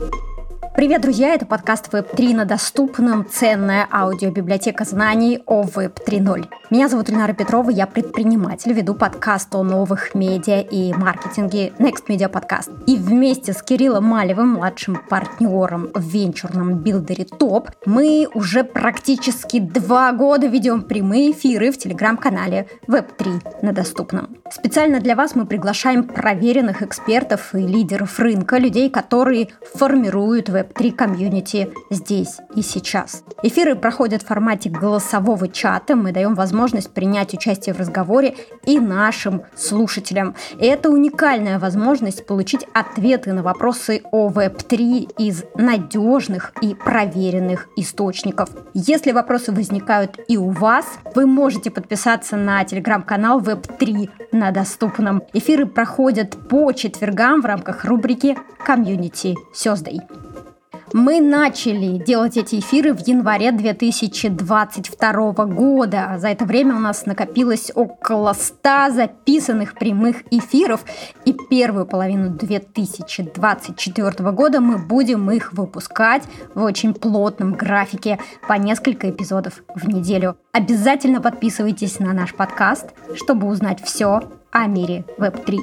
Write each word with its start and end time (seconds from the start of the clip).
you. 0.00 0.33
Привет, 0.74 1.02
друзья! 1.02 1.34
Это 1.34 1.46
подкаст 1.46 1.94
Web3 1.94 2.34
на 2.34 2.44
доступном. 2.46 3.24
Ценная 3.30 3.86
аудиобиблиотека 3.92 4.82
знаний 4.84 5.40
о 5.46 5.62
Web 5.62 6.00
3.0. 6.04 6.48
Меня 6.70 6.88
зовут 6.88 7.08
Ильнара 7.08 7.32
Петрова, 7.32 7.70
я 7.70 7.86
предприниматель, 7.86 8.72
веду 8.72 8.94
подкаст 8.94 9.54
о 9.54 9.62
новых 9.62 10.16
медиа 10.16 10.62
и 10.62 10.92
маркетинге 10.92 11.68
Next 11.78 12.08
Media 12.08 12.28
Podcast. 12.28 12.72
И 12.88 12.96
вместе 12.96 13.52
с 13.52 13.62
Кириллом 13.62 14.06
Малевым, 14.06 14.54
младшим 14.54 15.00
партнером 15.08 15.90
в 15.94 16.00
венчурном 16.00 16.78
билдере 16.78 17.24
ТОП, 17.24 17.70
мы 17.86 18.26
уже 18.34 18.64
практически 18.64 19.60
два 19.60 20.10
года 20.10 20.48
ведем 20.48 20.82
прямые 20.82 21.30
эфиры 21.30 21.70
в 21.70 21.78
телеграм-канале 21.78 22.66
Web3 22.88 23.60
на 23.62 23.72
доступном. 23.72 24.38
Специально 24.50 24.98
для 24.98 25.14
вас 25.14 25.36
мы 25.36 25.46
приглашаем 25.46 26.02
проверенных 26.02 26.82
экспертов 26.82 27.54
и 27.54 27.58
лидеров 27.58 28.18
рынка, 28.18 28.58
людей, 28.58 28.90
которые 28.90 29.50
формируют 29.74 30.48
Web 30.48 30.63
Web3 30.64 30.92
комьюнити 30.92 31.72
здесь 31.90 32.38
и 32.54 32.62
сейчас. 32.62 33.22
Эфиры 33.42 33.76
проходят 33.76 34.22
в 34.22 34.26
формате 34.26 34.70
голосового 34.70 35.48
чата. 35.48 35.96
Мы 35.96 36.12
даем 36.12 36.34
возможность 36.34 36.92
принять 36.92 37.34
участие 37.34 37.74
в 37.74 37.78
разговоре 37.78 38.34
и 38.64 38.78
нашим 38.78 39.42
слушателям. 39.54 40.34
И 40.58 40.66
это 40.66 40.90
уникальная 40.90 41.58
возможность 41.58 42.26
получить 42.26 42.66
ответы 42.72 43.32
на 43.32 43.42
вопросы 43.42 44.02
о 44.12 44.30
Web3 44.30 45.14
из 45.18 45.44
надежных 45.56 46.52
и 46.60 46.74
проверенных 46.74 47.68
источников. 47.76 48.50
Если 48.72 49.12
вопросы 49.12 49.52
возникают 49.52 50.18
и 50.28 50.36
у 50.36 50.50
вас, 50.50 50.86
вы 51.14 51.26
можете 51.26 51.70
подписаться 51.70 52.36
на 52.36 52.64
телеграм-канал 52.64 53.40
Web3 53.40 54.10
на 54.32 54.50
доступном. 54.50 55.22
Эфиры 55.32 55.66
проходят 55.66 56.36
по 56.48 56.72
четвергам 56.72 57.42
в 57.42 57.46
рамках 57.46 57.84
рубрики 57.84 58.36
«Community 58.64 59.34
Thursday». 59.52 60.00
Мы 60.96 61.20
начали 61.20 61.98
делать 61.98 62.36
эти 62.36 62.60
эфиры 62.60 62.94
в 62.94 63.00
январе 63.00 63.50
2022 63.50 65.32
года. 65.46 66.14
За 66.18 66.28
это 66.28 66.44
время 66.44 66.76
у 66.76 66.78
нас 66.78 67.04
накопилось 67.04 67.72
около 67.74 68.32
100 68.32 68.90
записанных 68.90 69.74
прямых 69.74 70.18
эфиров, 70.30 70.84
и 71.24 71.32
первую 71.32 71.86
половину 71.86 72.30
2024 72.30 74.30
года 74.30 74.60
мы 74.60 74.78
будем 74.78 75.28
их 75.32 75.52
выпускать 75.52 76.22
в 76.54 76.62
очень 76.62 76.94
плотном 76.94 77.54
графике 77.54 78.20
по 78.46 78.52
несколько 78.52 79.10
эпизодов 79.10 79.64
в 79.74 79.88
неделю. 79.88 80.36
Обязательно 80.52 81.20
подписывайтесь 81.20 81.98
на 81.98 82.12
наш 82.12 82.32
подкаст, 82.34 82.90
чтобы 83.16 83.48
узнать 83.48 83.82
все 83.82 84.20
о 84.52 84.66
мире 84.68 85.04
Web3. 85.18 85.58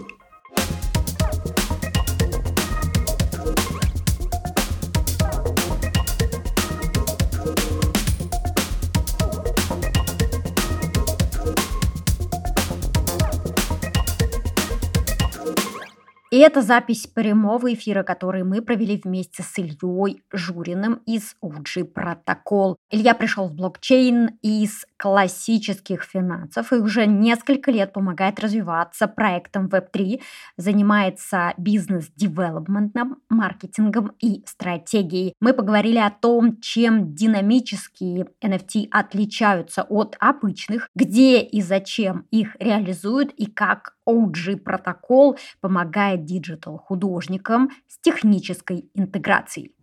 И 16.31 16.37
это 16.37 16.61
запись 16.61 17.07
прямого 17.07 17.73
эфира, 17.73 18.03
который 18.03 18.45
мы 18.45 18.61
провели 18.61 19.01
вместе 19.03 19.43
с 19.43 19.57
Ильей 19.57 20.23
Журиным 20.31 21.01
из 21.05 21.35
OG 21.43 21.91
Protocol. 21.93 22.75
Илья 22.89 23.13
пришел 23.13 23.49
в 23.49 23.53
блокчейн 23.53 24.39
из 24.41 24.85
классических 24.95 26.03
финансов 26.03 26.71
и 26.71 26.77
уже 26.77 27.05
несколько 27.05 27.69
лет 27.69 27.91
помогает 27.91 28.39
развиваться 28.39 29.07
проектам 29.07 29.67
Web3, 29.67 30.21
занимается 30.55 31.53
бизнес-девелопментом, 31.57 33.17
маркетингом 33.27 34.13
и 34.21 34.41
стратегией. 34.45 35.33
Мы 35.41 35.51
поговорили 35.51 35.97
о 35.97 36.11
том, 36.11 36.61
чем 36.61 37.13
динамические 37.13 38.27
NFT 38.41 38.87
отличаются 38.89 39.83
от 39.83 40.15
обычных, 40.21 40.87
где 40.95 41.41
и 41.41 41.61
зачем 41.61 42.25
их 42.31 42.55
реализуют 42.57 43.33
и 43.33 43.47
как 43.47 43.95
OG 44.07 44.57
Protocol 44.57 45.37
помогает 45.59 46.25
digital-художникам 46.25 47.69
с 47.87 47.99
технической 47.99 48.89
интеграцией. 48.93 49.75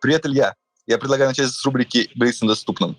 Привет, 0.00 0.26
Илья. 0.26 0.54
Я 0.86 0.98
предлагаю 0.98 1.30
начать 1.30 1.50
с 1.50 1.64
рубрики 1.64 2.10
«Блиц 2.14 2.40
на 2.40 2.48
доступном». 2.48 2.96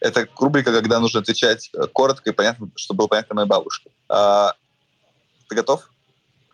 Это 0.00 0.26
рубрика, 0.38 0.72
когда 0.72 0.98
нужно 0.98 1.20
отвечать 1.20 1.70
э, 1.72 1.86
коротко 1.86 2.30
и 2.30 2.32
понятно, 2.32 2.70
чтобы 2.74 2.98
было 2.98 3.06
понятно 3.06 3.36
моей 3.36 3.48
бабушке. 3.48 3.90
А, 4.08 4.52
ты 5.48 5.54
готов? 5.54 5.88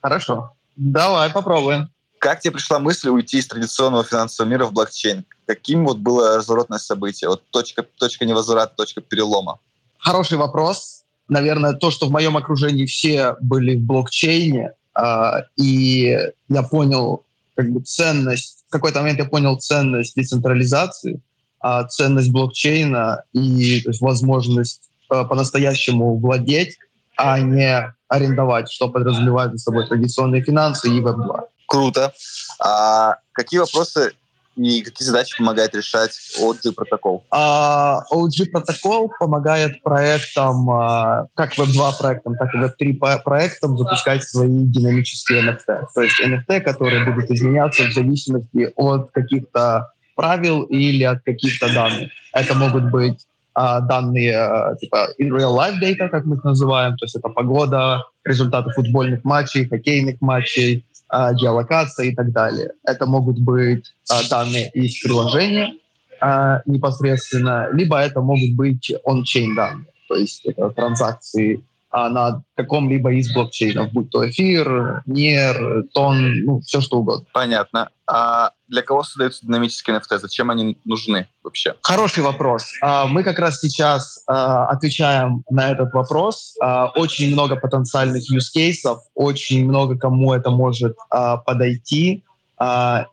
Хорошо. 0.02 0.52
Давай 0.76 1.30
попробуем. 1.30 1.90
Как 2.18 2.40
тебе 2.40 2.52
пришла 2.52 2.78
мысль 2.78 3.08
уйти 3.08 3.38
из 3.38 3.46
традиционного 3.46 4.04
финансового 4.04 4.50
мира 4.50 4.66
в 4.66 4.72
блокчейн? 4.72 5.24
Каким 5.46 5.86
вот 5.86 5.98
было 5.98 6.36
разворотное 6.36 6.78
событие? 6.78 7.30
Вот 7.30 7.48
точка, 7.50 7.82
точка 7.82 8.26
невозврата, 8.26 8.74
точка 8.76 9.00
перелома? 9.00 9.60
Хороший 9.98 10.36
вопрос 10.36 10.97
наверное, 11.28 11.74
то, 11.74 11.90
что 11.90 12.06
в 12.06 12.10
моем 12.10 12.36
окружении 12.36 12.86
все 12.86 13.36
были 13.40 13.76
в 13.76 13.82
блокчейне, 13.82 14.72
э, 14.98 15.32
и 15.56 16.18
я 16.48 16.62
понял 16.62 17.24
как 17.54 17.70
бы 17.70 17.80
ценность, 17.80 18.64
в 18.68 18.72
какой-то 18.72 19.00
момент 19.00 19.18
я 19.18 19.24
понял 19.24 19.56
ценность 19.56 20.14
децентрализации, 20.16 21.20
э, 21.64 21.80
ценность 21.90 22.30
блокчейна 22.30 23.24
и 23.32 23.80
то 23.82 23.90
есть, 23.90 24.00
возможность 24.00 24.82
э, 25.10 25.24
по-настоящему 25.24 26.16
владеть, 26.16 26.78
а 27.16 27.40
не 27.40 27.92
арендовать, 28.08 28.70
что 28.70 28.88
подразумевает 28.88 29.52
за 29.52 29.58
собой 29.58 29.86
традиционные 29.86 30.42
финансы 30.42 30.88
и 30.88 31.00
веб-2. 31.00 31.40
Круто. 31.66 32.14
А 32.58 33.16
какие 33.32 33.60
вопросы 33.60 34.12
и 34.58 34.82
какие 34.82 35.06
задачи 35.06 35.36
помогает 35.38 35.74
решать 35.74 36.18
OG 36.40 36.72
протокол? 36.74 37.24
Uh, 37.32 38.00
OG 38.12 38.50
протокол 38.50 39.12
помогает 39.18 39.82
проектам, 39.82 40.68
uh, 40.68 41.26
как 41.34 41.56
Web2 41.56 41.98
проектам, 41.98 42.36
так 42.36 42.52
и 42.54 42.58
Web3 42.58 43.22
проектам 43.22 43.78
запускать 43.78 44.24
свои 44.24 44.64
динамические 44.64 45.42
NFT. 45.42 45.86
То 45.94 46.02
есть 46.02 46.20
NFT, 46.20 46.60
которые 46.60 47.04
будут 47.04 47.30
изменяться 47.30 47.84
в 47.84 47.92
зависимости 47.92 48.72
от 48.74 49.12
каких-то 49.12 49.92
правил 50.16 50.64
или 50.64 51.04
от 51.04 51.22
каких-то 51.22 51.72
данных. 51.72 52.10
Это 52.32 52.54
могут 52.54 52.90
быть 52.90 53.24
uh, 53.56 53.80
данные 53.80 54.76
типа 54.80 55.08
in 55.20 55.30
real 55.30 55.56
life 55.56 55.80
data, 55.80 56.08
как 56.08 56.24
мы 56.24 56.36
их 56.36 56.42
называем, 56.42 56.96
то 56.96 57.04
есть 57.04 57.14
это 57.14 57.28
погода, 57.28 58.02
результаты 58.24 58.70
футбольных 58.70 59.22
матчей, 59.22 59.68
хоккейных 59.68 60.20
матчей, 60.20 60.84
а, 60.84 60.97
геолокация 61.10 62.06
и 62.06 62.14
так 62.14 62.32
далее. 62.32 62.72
Это 62.84 63.06
могут 63.06 63.38
быть 63.38 63.94
а, 64.10 64.28
данные 64.28 64.70
из 64.70 65.00
приложения 65.00 65.74
а, 66.20 66.60
непосредственно, 66.66 67.68
либо 67.72 67.98
это 67.98 68.20
могут 68.20 68.54
быть 68.54 68.92
он-чейн 69.04 69.54
данные, 69.54 69.86
то 70.08 70.16
есть 70.16 70.44
это 70.44 70.70
транзакции 70.70 71.64
а, 71.90 72.10
на 72.10 72.42
каком-либо 72.54 73.12
из 73.14 73.32
блокчейнов, 73.32 73.92
будь 73.92 74.10
то 74.10 74.28
эфир, 74.28 75.02
нер, 75.06 75.84
тон, 75.94 76.44
ну, 76.44 76.60
все 76.60 76.82
что 76.82 76.98
угодно. 76.98 77.26
Понятно. 77.32 77.88
А 78.06 78.52
для 78.68 78.82
кого 78.82 79.02
создаются 79.04 79.46
динамические 79.46 79.96
NFT? 79.96 80.18
Зачем 80.18 80.50
они 80.50 80.76
нужны 80.84 81.28
вообще? 81.42 81.74
Хороший 81.80 82.22
вопрос. 82.22 82.66
А, 82.82 83.06
мы 83.06 83.22
как 83.22 83.38
раз 83.38 83.60
сейчас 83.60 84.22
а, 84.26 84.66
отвечаем 84.66 85.44
на 85.48 85.70
этот 85.70 85.94
вопрос. 85.94 86.56
А, 86.60 86.88
очень 86.94 87.32
много 87.32 87.56
потенциальных 87.56 88.22
use 88.30 88.54
cases, 88.54 88.98
очень 89.14 89.66
много 89.66 89.96
кому 89.96 90.34
это 90.34 90.50
может 90.50 90.94
подойти. 91.10 92.24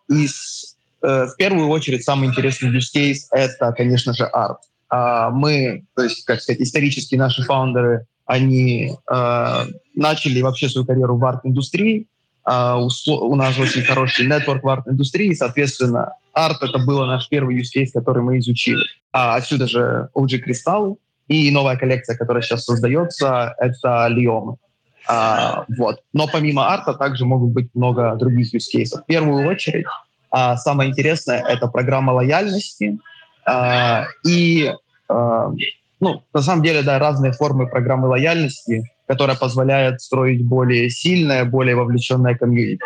Из, 0.09 0.75
э, 1.03 1.27
в 1.27 1.35
первую 1.37 1.67
очередь, 1.69 2.03
самый 2.03 2.29
интересный 2.29 2.75
use 2.75 2.89
case— 2.95 3.19
это, 3.31 3.71
конечно 3.73 4.11
же, 4.13 4.25
арт. 4.25 4.57
Мы, 5.35 5.85
то 5.95 6.03
есть, 6.03 6.25
как 6.25 6.41
сказать, 6.41 6.61
исторически 6.61 7.15
наши 7.15 7.43
фаундеры 7.43 8.07
они 8.25 8.91
э, 8.91 9.65
начали 9.95 10.41
вообще 10.41 10.69
свою 10.69 10.85
карьеру 10.85 11.17
в 11.17 11.25
арт-индустрии. 11.25 12.07
Э, 12.49 12.75
у, 12.75 13.35
нас 13.35 13.57
очень 13.57 13.83
хороший 13.83 14.27
нетворк 14.27 14.63
в 14.63 14.69
арт-индустрии, 14.69 15.33
соответственно, 15.33 16.13
арт— 16.33 16.57
это 16.61 16.79
был 16.79 17.05
наш 17.05 17.29
первый 17.29 17.59
use 17.59 17.69
case, 17.75 17.89
который 17.93 18.23
мы 18.23 18.39
изучили. 18.39 18.83
А 19.11 19.35
отсюда 19.35 19.67
же 19.67 20.09
OG 20.15 20.43
Crystal 20.45 20.97
и 21.27 21.51
новая 21.51 21.77
коллекция, 21.77 22.17
которая 22.17 22.43
сейчас 22.43 22.65
создается, 22.65 23.55
это 23.57 24.07
Лиомы. 24.09 24.57
А, 25.07 25.65
вот. 25.77 26.01
Но 26.13 26.27
помимо 26.27 26.67
арта 26.67 26.93
также 26.93 27.25
могут 27.25 27.51
быть 27.51 27.69
много 27.73 28.15
других 28.15 28.53
use 28.53 28.65
cases. 28.73 29.01
В 29.01 29.05
первую 29.05 29.47
очередь, 29.47 29.85
а, 30.31 30.57
самое 30.57 30.89
интересное— 30.89 31.43
это 31.47 31.67
программа 31.67 32.11
лояльности 32.11 32.97
а, 33.45 34.07
и 34.25 34.73
а, 35.07 35.51
ну, 36.05 36.23
на 36.35 36.41
самом 36.43 36.63
деле, 36.63 36.83
да, 36.83 36.99
разные 36.99 37.31
формы 37.31 37.67
программы 37.67 38.07
лояльности, 38.07 38.83
которая 39.07 39.35
позволяет 39.35 40.01
строить 40.01 40.45
более 40.45 40.91
сильное, 40.91 41.45
более 41.45 41.75
вовлеченное 41.75 42.35
комьюнити. 42.35 42.83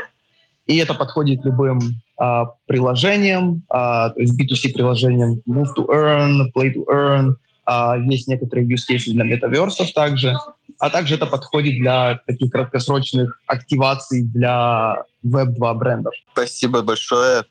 И 0.68 0.77
это 0.77 0.94
подходит 0.94 1.44
любым 1.44 1.80
а, 2.18 2.45
приложениям, 2.66 3.63
а, 3.69 4.12
то 4.12 4.21
есть 4.21 4.39
B2C 4.39 4.71
приложениям 4.71 5.42
Move 5.50 5.75
to 5.75 5.86
Earn, 5.88 6.51
Play 6.56 6.74
to 6.75 6.86
Earn, 6.86 7.36
а, 7.66 7.98
есть 7.98 8.30
некоторые 8.30 8.66
use 8.66 8.86
cases 8.89 9.12
для 9.12 9.25
метаверсов 9.25 9.92
также. 9.92 10.38
а 10.80 10.89
также 10.89 11.16
это 11.16 11.25
подходит 11.25 11.75
для 11.81 12.21
таких 12.25 12.51
краткосрочных 12.51 13.42
активаций 13.48 14.24
для 14.24 15.04
Web2 15.25 15.74
брендов. 15.74 16.13
Спасибо 16.31 16.83
большое. 16.83 17.44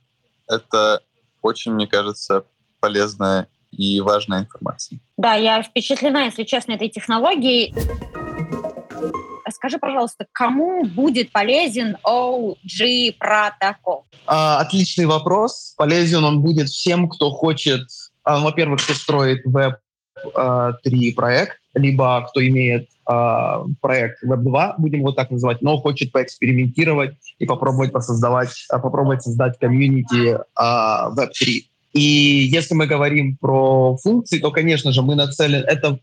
Это 0.48 1.00
очень, 1.42 1.72
мне 1.72 1.86
кажется, 1.86 2.44
полезная 2.80 3.48
и 3.70 4.00
важная 4.00 4.40
информация. 4.40 5.00
Да, 5.16 5.34
я 5.34 5.62
впечатлена, 5.62 6.24
если 6.24 6.44
честно, 6.44 6.72
этой 6.72 6.88
технологией. 6.88 7.74
Скажи, 9.50 9.78
пожалуйста, 9.78 10.26
кому 10.32 10.84
будет 10.84 11.32
полезен 11.32 11.96
OG 12.04 13.14
протокол? 13.18 14.04
А, 14.26 14.60
отличный 14.60 15.06
вопрос. 15.06 15.74
Полезен 15.76 16.24
он 16.24 16.42
будет 16.42 16.68
всем, 16.68 17.08
кто 17.08 17.30
хочет, 17.30 17.88
а, 18.24 18.40
во-первых, 18.40 18.82
кто 18.82 18.94
строит 18.94 19.40
веб 19.44 19.76
3 20.22 20.32
а, 20.34 21.14
проект, 21.14 21.58
либо 21.74 22.26
кто 22.28 22.46
имеет 22.46 22.88
а, 23.06 23.64
проект 23.80 24.22
Web 24.24 24.42
2, 24.42 24.74
будем 24.78 25.00
его 25.00 25.12
так 25.12 25.30
называть, 25.30 25.62
но 25.62 25.78
хочет 25.78 26.12
поэкспериментировать 26.12 27.14
и 27.38 27.46
попробовать 27.46 27.92
посоздавать, 27.92 28.66
а, 28.70 28.78
попробовать 28.78 29.22
создать 29.22 29.58
комьюнити 29.58 30.38
Web 30.58 31.30
3. 31.38 31.70
И 31.92 32.00
если 32.00 32.74
мы 32.74 32.86
говорим 32.86 33.36
про 33.36 33.96
функции, 33.96 34.38
то, 34.38 34.50
конечно 34.50 34.92
же, 34.92 35.02
мы 35.02 35.14
нацелены... 35.14 35.64
Это 35.64 35.98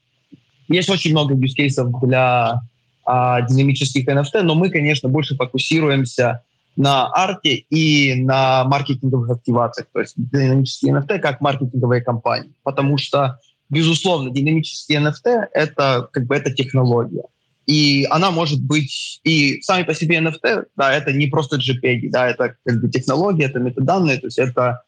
есть 0.67 0.89
очень 0.89 1.11
много 1.11 1.35
use 1.35 1.55
cases 1.57 1.89
для 2.01 2.61
а, 3.05 3.41
динамических 3.41 4.07
NFT, 4.07 4.41
но 4.41 4.55
мы, 4.55 4.69
конечно, 4.69 5.09
больше 5.09 5.35
фокусируемся 5.35 6.41
на 6.75 7.07
арте 7.07 7.65
и 7.69 8.15
на 8.23 8.65
маркетинговых 8.65 9.29
активациях, 9.29 9.87
то 9.93 10.01
есть 10.01 10.13
динамические 10.17 10.93
NFT 10.93 11.19
как 11.19 11.39
маркетинговые 11.39 12.01
компании, 12.01 12.51
потому 12.63 12.97
что, 12.97 13.39
безусловно, 13.69 14.29
динамические 14.31 14.99
NFT— 14.99 15.47
это 15.53 16.09
как 16.11 16.25
бы 16.25 16.35
это 16.35 16.51
технология. 16.51 17.23
И 17.65 18.05
она 18.11 18.29
может 18.29 18.61
быть, 18.61 19.19
и 19.23 19.61
сами 19.61 19.83
по 19.83 19.93
себе 19.95 20.17
NFT, 20.17 20.65
да, 20.75 20.93
это 20.93 21.13
не 21.13 21.27
просто 21.27 21.57
JPEG, 21.57 22.09
да, 22.09 22.27
это 22.29 22.55
как 22.63 22.81
бы 22.81 22.89
технология, 22.89 23.45
это 23.45 23.59
метаданные, 23.59 24.17
то 24.17 24.27
есть 24.27 24.37
это 24.37 24.81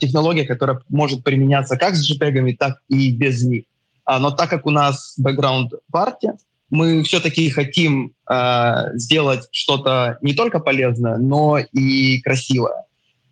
технология, 0.00 0.44
которая 0.44 0.80
может 0.88 1.24
применяться 1.24 1.76
как 1.76 1.94
с 1.94 2.10
JPEG, 2.10 2.56
так 2.58 2.78
и 2.88 3.10
без 3.10 3.42
них. 3.42 3.64
А, 4.06 4.18
но 4.20 4.30
так 4.30 4.48
как 4.48 4.66
у 4.66 4.70
нас 4.70 5.14
бэкграунд 5.18 5.72
в 5.88 5.96
арте, 5.96 6.34
мы 6.70 7.02
все-таки 7.02 7.50
хотим 7.50 8.12
э, 8.30 8.72
сделать 8.94 9.48
что-то 9.52 10.18
не 10.20 10.34
только 10.34 10.58
полезное, 10.58 11.16
но 11.16 11.58
и 11.58 12.20
красивое. 12.20 12.84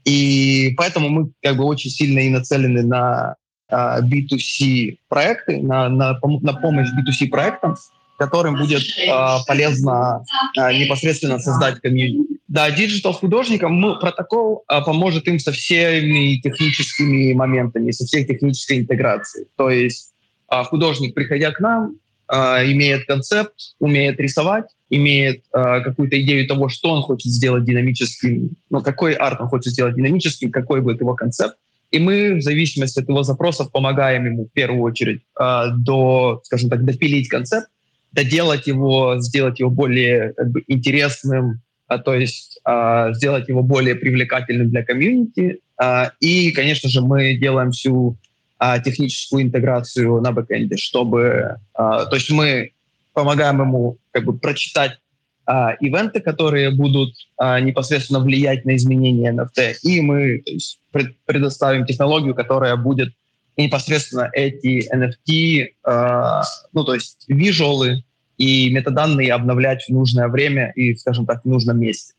И 0.04 0.74
поэтому 0.76 1.08
мы 1.08 1.30
как 1.42 1.56
бы 1.56 1.64
очень 1.64 1.90
сильно 1.90 2.20
и 2.20 2.28
нацелены 2.28 2.82
на 2.82 3.36
э, 3.68 3.74
B2C 4.02 4.98
проекты, 5.08 5.62
на, 5.62 5.88
на, 5.88 6.18
на 6.22 6.52
помощь 6.54 6.88
B2C 6.88 7.28
проектам, 7.28 7.76
которым 8.18 8.56
будет 8.56 8.82
э, 8.82 9.08
полезно 9.46 10.24
э, 10.56 10.72
непосредственно 10.78 11.38
создать 11.38 11.80
комьюнити. 11.80 12.33
Да, 12.54 12.70
digital 12.70 13.12
художникам 13.12 13.72
мы, 13.72 13.98
протокол 13.98 14.62
э, 14.68 14.80
поможет 14.86 15.26
им 15.26 15.40
со 15.40 15.50
всеми 15.50 16.36
техническими 16.36 17.32
моментами, 17.32 17.90
со 17.90 18.06
всей 18.06 18.24
технической 18.24 18.78
интеграцией. 18.78 19.48
То 19.56 19.70
есть 19.70 20.12
э, 20.52 20.62
художник, 20.62 21.14
приходя 21.14 21.50
к 21.50 21.58
нам, 21.58 21.96
э, 22.32 22.36
имеет 22.70 23.06
концепт, 23.06 23.54
умеет 23.80 24.20
рисовать, 24.20 24.66
имеет 24.88 25.42
э, 25.52 25.80
какую-то 25.82 26.20
идею 26.20 26.46
того, 26.46 26.68
что 26.68 26.90
он 26.90 27.02
хочет 27.02 27.32
сделать 27.32 27.64
динамическим, 27.64 28.50
ну, 28.70 28.82
какой 28.82 29.14
арт 29.14 29.40
он 29.40 29.48
хочет 29.48 29.72
сделать 29.72 29.96
динамическим, 29.96 30.52
какой 30.52 30.80
будет 30.80 31.00
его 31.00 31.14
концепт. 31.14 31.56
И 31.90 31.98
мы 31.98 32.34
в 32.34 32.40
зависимости 32.40 33.00
от 33.00 33.08
его 33.08 33.24
запросов 33.24 33.72
помогаем 33.72 34.26
ему 34.26 34.44
в 34.44 34.52
первую 34.52 34.82
очередь 34.82 35.22
э, 35.40 35.62
до, 35.76 36.40
скажем 36.44 36.70
так, 36.70 36.84
допилить 36.84 37.28
концепт, 37.28 37.66
доделать 38.12 38.68
его, 38.68 39.16
сделать 39.18 39.58
его 39.58 39.70
более 39.70 40.34
как 40.34 40.52
бы, 40.52 40.62
интересным, 40.68 41.63
а, 41.86 41.98
то 41.98 42.14
есть 42.14 42.60
а, 42.64 43.12
сделать 43.12 43.48
его 43.48 43.62
более 43.62 43.94
привлекательным 43.94 44.70
для 44.70 44.84
комьюнити. 44.84 45.60
А, 45.76 46.12
и, 46.20 46.50
конечно 46.52 46.88
же, 46.88 47.00
мы 47.00 47.34
делаем 47.34 47.72
всю 47.72 48.16
а, 48.58 48.78
техническую 48.78 49.42
интеграцию 49.42 50.20
на 50.20 50.32
бэкэнде, 50.32 50.76
чтобы... 50.76 51.56
А, 51.74 52.06
то 52.06 52.16
есть 52.16 52.30
мы 52.30 52.72
помогаем 53.12 53.60
ему 53.60 53.98
как 54.10 54.24
бы 54.24 54.38
прочитать 54.38 54.98
а, 55.46 55.72
ивенты, 55.80 56.20
которые 56.20 56.70
будут 56.70 57.14
а, 57.36 57.60
непосредственно 57.60 58.20
влиять 58.20 58.64
на 58.64 58.76
изменения 58.76 59.32
NFT, 59.32 59.74
и 59.82 60.00
мы 60.00 60.42
есть, 60.46 60.80
пред, 60.90 61.16
предоставим 61.26 61.84
технологию, 61.84 62.34
которая 62.34 62.76
будет 62.76 63.12
непосредственно 63.56 64.30
эти 64.32 64.88
NFT, 64.92 65.68
э, 65.86 66.42
ну, 66.72 66.84
то 66.84 66.94
есть 66.94 67.24
визуалы 67.28 68.02
и 68.38 68.72
метаданные 68.72 69.32
обновлять 69.32 69.84
в 69.84 69.90
нужное 69.90 70.28
время 70.28 70.72
и, 70.74 70.94
скажем 70.94 71.26
так, 71.26 71.42
в 71.42 71.48
нужном 71.48 71.80
месте. 71.80 72.14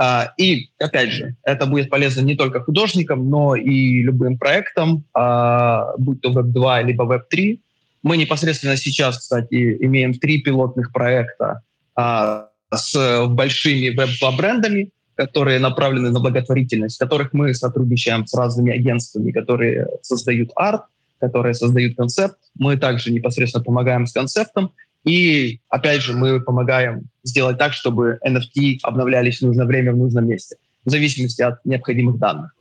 Э, 0.00 0.28
и, 0.36 0.70
опять 0.78 1.10
же, 1.10 1.34
это 1.44 1.66
будет 1.66 1.90
полезно 1.90 2.22
не 2.22 2.34
только 2.34 2.60
художникам, 2.60 3.28
но 3.28 3.54
и 3.56 4.02
любым 4.02 4.38
проектам, 4.38 5.04
э, 5.16 5.80
будь 5.98 6.20
то 6.20 6.30
Web2 6.32 6.84
либо 6.84 7.04
Web3. 7.04 7.60
Мы 8.02 8.16
непосредственно 8.16 8.76
сейчас, 8.76 9.18
кстати, 9.18 9.76
имеем 9.80 10.14
три 10.14 10.40
пилотных 10.40 10.92
проекта 10.92 11.62
э, 11.96 12.44
с 12.74 13.26
большими 13.26 13.94
Web2 13.94 14.36
брендами, 14.36 14.90
которые 15.14 15.58
направлены 15.58 16.10
на 16.10 16.20
благотворительность, 16.20 16.96
в 16.96 16.98
которых 16.98 17.34
мы 17.34 17.52
сотрудничаем 17.52 18.26
с 18.26 18.32
разными 18.32 18.72
агентствами, 18.72 19.32
которые 19.32 19.86
создают 20.00 20.50
арт, 20.56 20.84
которые 21.20 21.52
создают 21.52 21.96
концепт. 21.96 22.36
Мы 22.58 22.78
также 22.78 23.12
непосредственно 23.12 23.62
помогаем 23.62 24.06
с 24.06 24.12
концептом. 24.12 24.72
И, 25.04 25.60
опять 25.68 26.02
же, 26.02 26.12
мы 26.12 26.40
помогаем 26.40 27.08
сделать 27.22 27.58
так, 27.58 27.72
чтобы 27.72 28.18
NFT 28.26 28.78
обновлялись 28.82 29.38
в 29.38 29.46
нужное 29.46 29.66
время, 29.66 29.92
в 29.92 29.96
нужном 29.96 30.28
месте, 30.28 30.56
в 30.84 30.90
зависимости 30.90 31.42
от 31.42 31.64
необходимых 31.64 32.18
данных. 32.18 32.54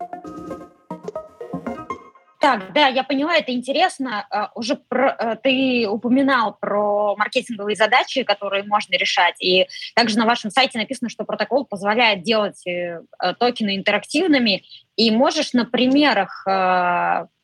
Так, 2.39 2.71
да, 2.74 2.88
я 2.88 3.03
поняла, 3.03 3.36
это 3.36 3.51
интересно. 3.51 4.25
А, 4.30 4.50
уже 4.56 4.75
про, 4.75 5.13
э, 5.19 5.36
ты 5.44 5.86
упоминал 5.89 6.57
про 6.59 7.15
маркетинговые 7.18 7.75
задачи, 7.75 8.24
которые 8.24 8.63
можно 8.63 8.95
решать, 8.95 9.36
и 9.41 9.68
также 9.94 10.18
на 10.18 10.25
вашем 10.25 10.50
сайте 10.50 10.80
написано, 10.80 11.09
что 11.09 11.25
протокол 11.25 11.65
позволяет 11.65 12.24
делать 12.24 12.65
э, 12.65 13.01
э, 13.21 13.33
токены 13.38 13.75
интерактивными. 13.75 14.63
И 14.95 15.12
можешь 15.12 15.53
на 15.53 15.63
примерах 15.63 16.45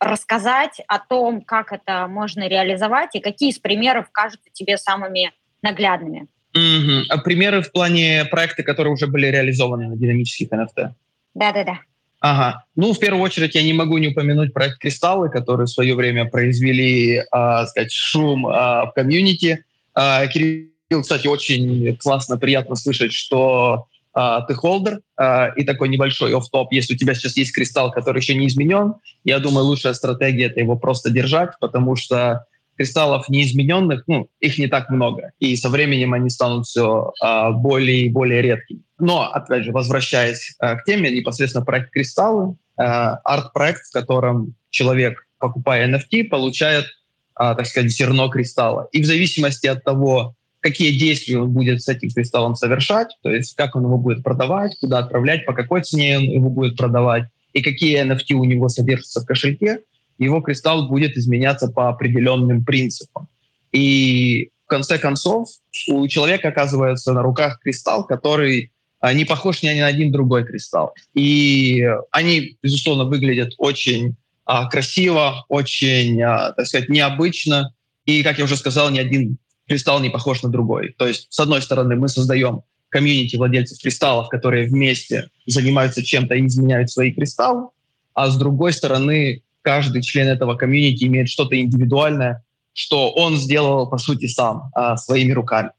рассказать 0.01 0.81
о 0.89 0.99
том, 0.99 1.41
как 1.41 1.71
это 1.71 2.05
можно 2.07 2.49
реализовать, 2.49 3.15
и 3.15 3.21
какие 3.21 3.51
из 3.51 3.59
примеров 3.59 4.07
кажутся 4.11 4.49
тебе 4.51 4.77
самыми 4.77 5.31
наглядными? 5.61 6.27
Mm-hmm. 6.53 7.03
А 7.07 7.17
примеры 7.19 7.61
в 7.61 7.71
плане 7.71 8.25
проекта, 8.29 8.63
которые 8.63 8.91
уже 8.91 9.07
были 9.07 9.27
реализованы 9.27 9.87
на 9.87 9.95
динамических 9.95 10.49
NFT? 10.49 10.89
Да-да-да. 11.33 11.79
Ага. 12.27 12.63
Ну, 12.75 12.91
в 12.91 12.97
первую 12.97 13.21
очередь, 13.21 13.53
я 13.53 13.61
не 13.61 13.73
могу 13.73 13.99
не 13.99 14.07
упомянуть 14.07 14.51
проект 14.51 14.79
«Кристаллы», 14.79 15.29
которые 15.29 15.67
в 15.67 15.69
свое 15.69 15.93
время 15.93 16.25
произвели, 16.25 17.17
э, 17.17 17.21
сказать, 17.67 17.91
шум 17.91 18.47
э, 18.47 18.49
в 18.49 18.93
комьюнити. 18.95 19.63
Э, 19.95 20.27
Кирилл, 20.27 21.03
кстати, 21.03 21.27
очень 21.27 21.95
классно, 21.97 22.39
приятно 22.39 22.75
слышать, 22.77 23.13
что 23.13 23.85
э, 24.15 24.39
ты 24.47 24.55
холдер, 24.55 25.01
э, 25.19 25.53
и 25.55 25.63
такой 25.65 25.87
небольшой 25.89 26.35
оф-топ. 26.35 26.73
Если 26.73 26.95
у 26.95 26.97
тебя 26.97 27.13
сейчас 27.13 27.37
есть 27.37 27.53
кристалл, 27.53 27.91
который 27.91 28.21
еще 28.21 28.33
не 28.33 28.47
изменен, 28.47 28.95
я 29.23 29.37
думаю, 29.37 29.67
лучшая 29.67 29.93
стратегия— 29.93 30.45
это 30.47 30.59
его 30.59 30.75
просто 30.75 31.11
держать, 31.11 31.51
потому 31.59 31.95
что 31.95 32.47
кристаллов 32.77 33.29
неизмененных, 33.29 34.03
ну, 34.07 34.29
их 34.39 34.57
не 34.57 34.67
так 34.67 34.89
много. 34.89 35.31
И 35.39 35.55
со 35.55 35.69
временем 35.69 36.13
они 36.13 36.29
станут 36.29 36.65
все 36.65 37.13
а, 37.21 37.51
более 37.51 38.05
и 38.05 38.09
более 38.09 38.41
редкими. 38.41 38.81
Но, 38.99 39.23
опять 39.31 39.63
же, 39.63 39.71
возвращаясь 39.71 40.55
а, 40.59 40.75
к 40.75 40.85
теме, 40.85 41.11
непосредственно 41.11 41.65
проект 41.65 41.91
«Кристаллы», 41.91 42.55
а, 42.77 43.15
арт-проект, 43.23 43.87
в 43.87 43.91
котором 43.91 44.55
человек, 44.69 45.25
покупая 45.39 45.87
NFT, 45.87 46.25
получает, 46.25 46.85
а, 47.33 47.55
так 47.55 47.65
сказать, 47.65 47.91
зерно 47.91 48.29
кристалла. 48.29 48.87
И 48.91 49.01
в 49.01 49.05
зависимости 49.05 49.67
от 49.67 49.83
того, 49.83 50.35
какие 50.59 50.97
действия 50.97 51.39
он 51.39 51.51
будет 51.51 51.81
с 51.81 51.87
этим 51.87 52.09
кристаллом 52.09 52.55
совершать, 52.55 53.09
то 53.21 53.31
есть 53.31 53.55
как 53.55 53.75
он 53.75 53.83
его 53.83 53.97
будет 53.97 54.23
продавать, 54.23 54.75
куда 54.79 54.99
отправлять, 54.99 55.45
по 55.45 55.53
какой 55.53 55.83
цене 55.83 56.17
он 56.17 56.23
его 56.23 56.49
будет 56.49 56.75
продавать, 56.75 57.25
и 57.53 57.61
какие 57.61 58.03
NFT 58.03 58.33
у 58.33 58.43
него 58.43 58.67
содержатся 58.67 59.21
в 59.21 59.25
кошельке– 59.25 59.79
его 60.17 60.41
кристалл 60.41 60.87
будет 60.87 61.17
изменяться 61.17 61.67
по 61.67 61.89
определенным 61.89 62.63
принципам. 62.63 63.27
И 63.71 64.49
в 64.65 64.67
конце 64.67 64.97
концов 64.97 65.49
у 65.89 66.07
человека 66.07 66.49
оказывается 66.49 67.13
на 67.13 67.21
руках 67.21 67.59
кристалл, 67.59 68.05
который 68.05 68.71
а, 68.99 69.13
не 69.13 69.25
похож 69.25 69.61
ни 69.61 69.69
на 69.79 69.87
один 69.87 70.11
другой 70.11 70.45
кристалл. 70.45 70.93
И 71.13 71.85
они, 72.11 72.57
безусловно, 72.63 73.03
выглядят 73.03 73.53
очень 73.57 74.15
а, 74.45 74.67
красиво, 74.69 75.45
очень, 75.49 76.21
а, 76.21 76.53
так 76.53 76.67
сказать, 76.67 76.89
необычно. 76.89 77.73
И, 78.05 78.23
как 78.23 78.37
я 78.37 78.45
уже 78.45 78.57
сказал, 78.57 78.89
ни 78.89 78.99
один 78.99 79.37
кристалл 79.67 79.99
не 79.99 80.09
похож 80.09 80.41
на 80.43 80.49
другой. 80.49 80.95
То 80.97 81.07
есть, 81.07 81.27
с 81.29 81.39
одной 81.39 81.61
стороны, 81.61 81.95
мы 81.95 82.07
создаем 82.07 82.61
комьюнити 82.89 83.35
владельцев 83.35 83.79
кристаллов, 83.81 84.29
которые 84.29 84.67
вместе 84.67 85.29
занимаются 85.45 86.03
чем-то 86.03 86.35
и 86.35 86.45
изменяют 86.45 86.89
свои 86.89 87.11
кристаллы, 87.11 87.69
а 88.13 88.29
с 88.29 88.37
другой 88.37 88.73
стороны, 88.73 89.43
каждый 89.65 90.03
член 90.03 90.27
этого 90.27 90.55
комьюнити 90.55 91.05
имеет 91.05 91.27
что-то 91.27 91.59
индивидуальное, 91.59 92.43
что 92.73 93.09
он 93.09 93.35
сделал, 93.35 93.89
по 93.89 93.97
сути, 93.97 94.27
сам, 94.27 94.69
а, 94.75 94.95
своими 94.95 95.31
руками. 95.31 95.71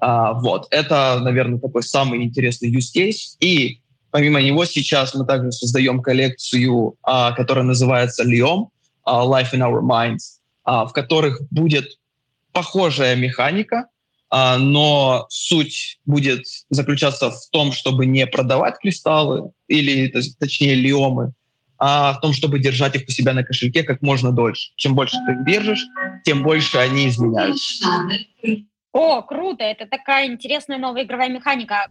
А, 0.00 0.32
вот, 0.32 0.66
это, 0.72 1.20
наверное, 1.22 1.60
такой 1.60 1.84
самый 1.84 2.24
интересный 2.24 2.74
use 2.74 2.90
case. 2.94 3.36
И 3.38 3.78
помимо 4.10 4.42
него 4.42 4.64
сейчас 4.64 5.14
мы 5.14 5.24
также 5.24 5.52
создаем 5.52 6.02
коллекцию, 6.02 6.96
а, 7.04 7.30
которая 7.30 7.64
называется 7.64 8.24
Liom, 8.24 8.66
а, 9.04 9.24
Life 9.24 9.52
in 9.52 9.60
Our 9.60 9.82
Minds, 9.82 10.40
а, 10.64 10.84
в 10.86 10.92
которых 10.92 11.40
будет 11.52 11.98
похожая 12.52 13.14
механика, 13.14 13.86
а, 14.30 14.58
но 14.58 15.26
суть 15.28 16.00
будет 16.06 16.44
заключаться 16.70 17.30
в 17.30 17.50
том, 17.52 17.70
чтобы 17.70 18.04
не 18.06 18.26
продавать 18.26 18.78
кристаллы, 18.80 19.52
или 19.68 20.12
точнее 20.40 20.74
лиомы, 20.74 21.34
а 21.84 22.12
в 22.12 22.20
том, 22.20 22.32
чтобы 22.32 22.60
держать 22.60 22.94
их 22.94 23.08
у 23.08 23.10
себя 23.10 23.32
на 23.34 23.42
кошельке 23.42 23.82
как 23.82 24.02
можно 24.02 24.30
дольше. 24.30 24.70
Чем 24.76 24.94
больше 24.94 25.16
ты 25.26 25.32
их 25.32 25.44
держишь, 25.44 25.84
тем 26.24 26.44
больше 26.44 26.78
они 26.78 27.08
изменяются. 27.08 27.84
О, 28.92 29.20
круто! 29.22 29.64
Это 29.64 29.86
такая 29.86 30.28
интересная 30.28 30.78
новая 30.78 31.02
игровая 31.02 31.28
механика. 31.28 31.88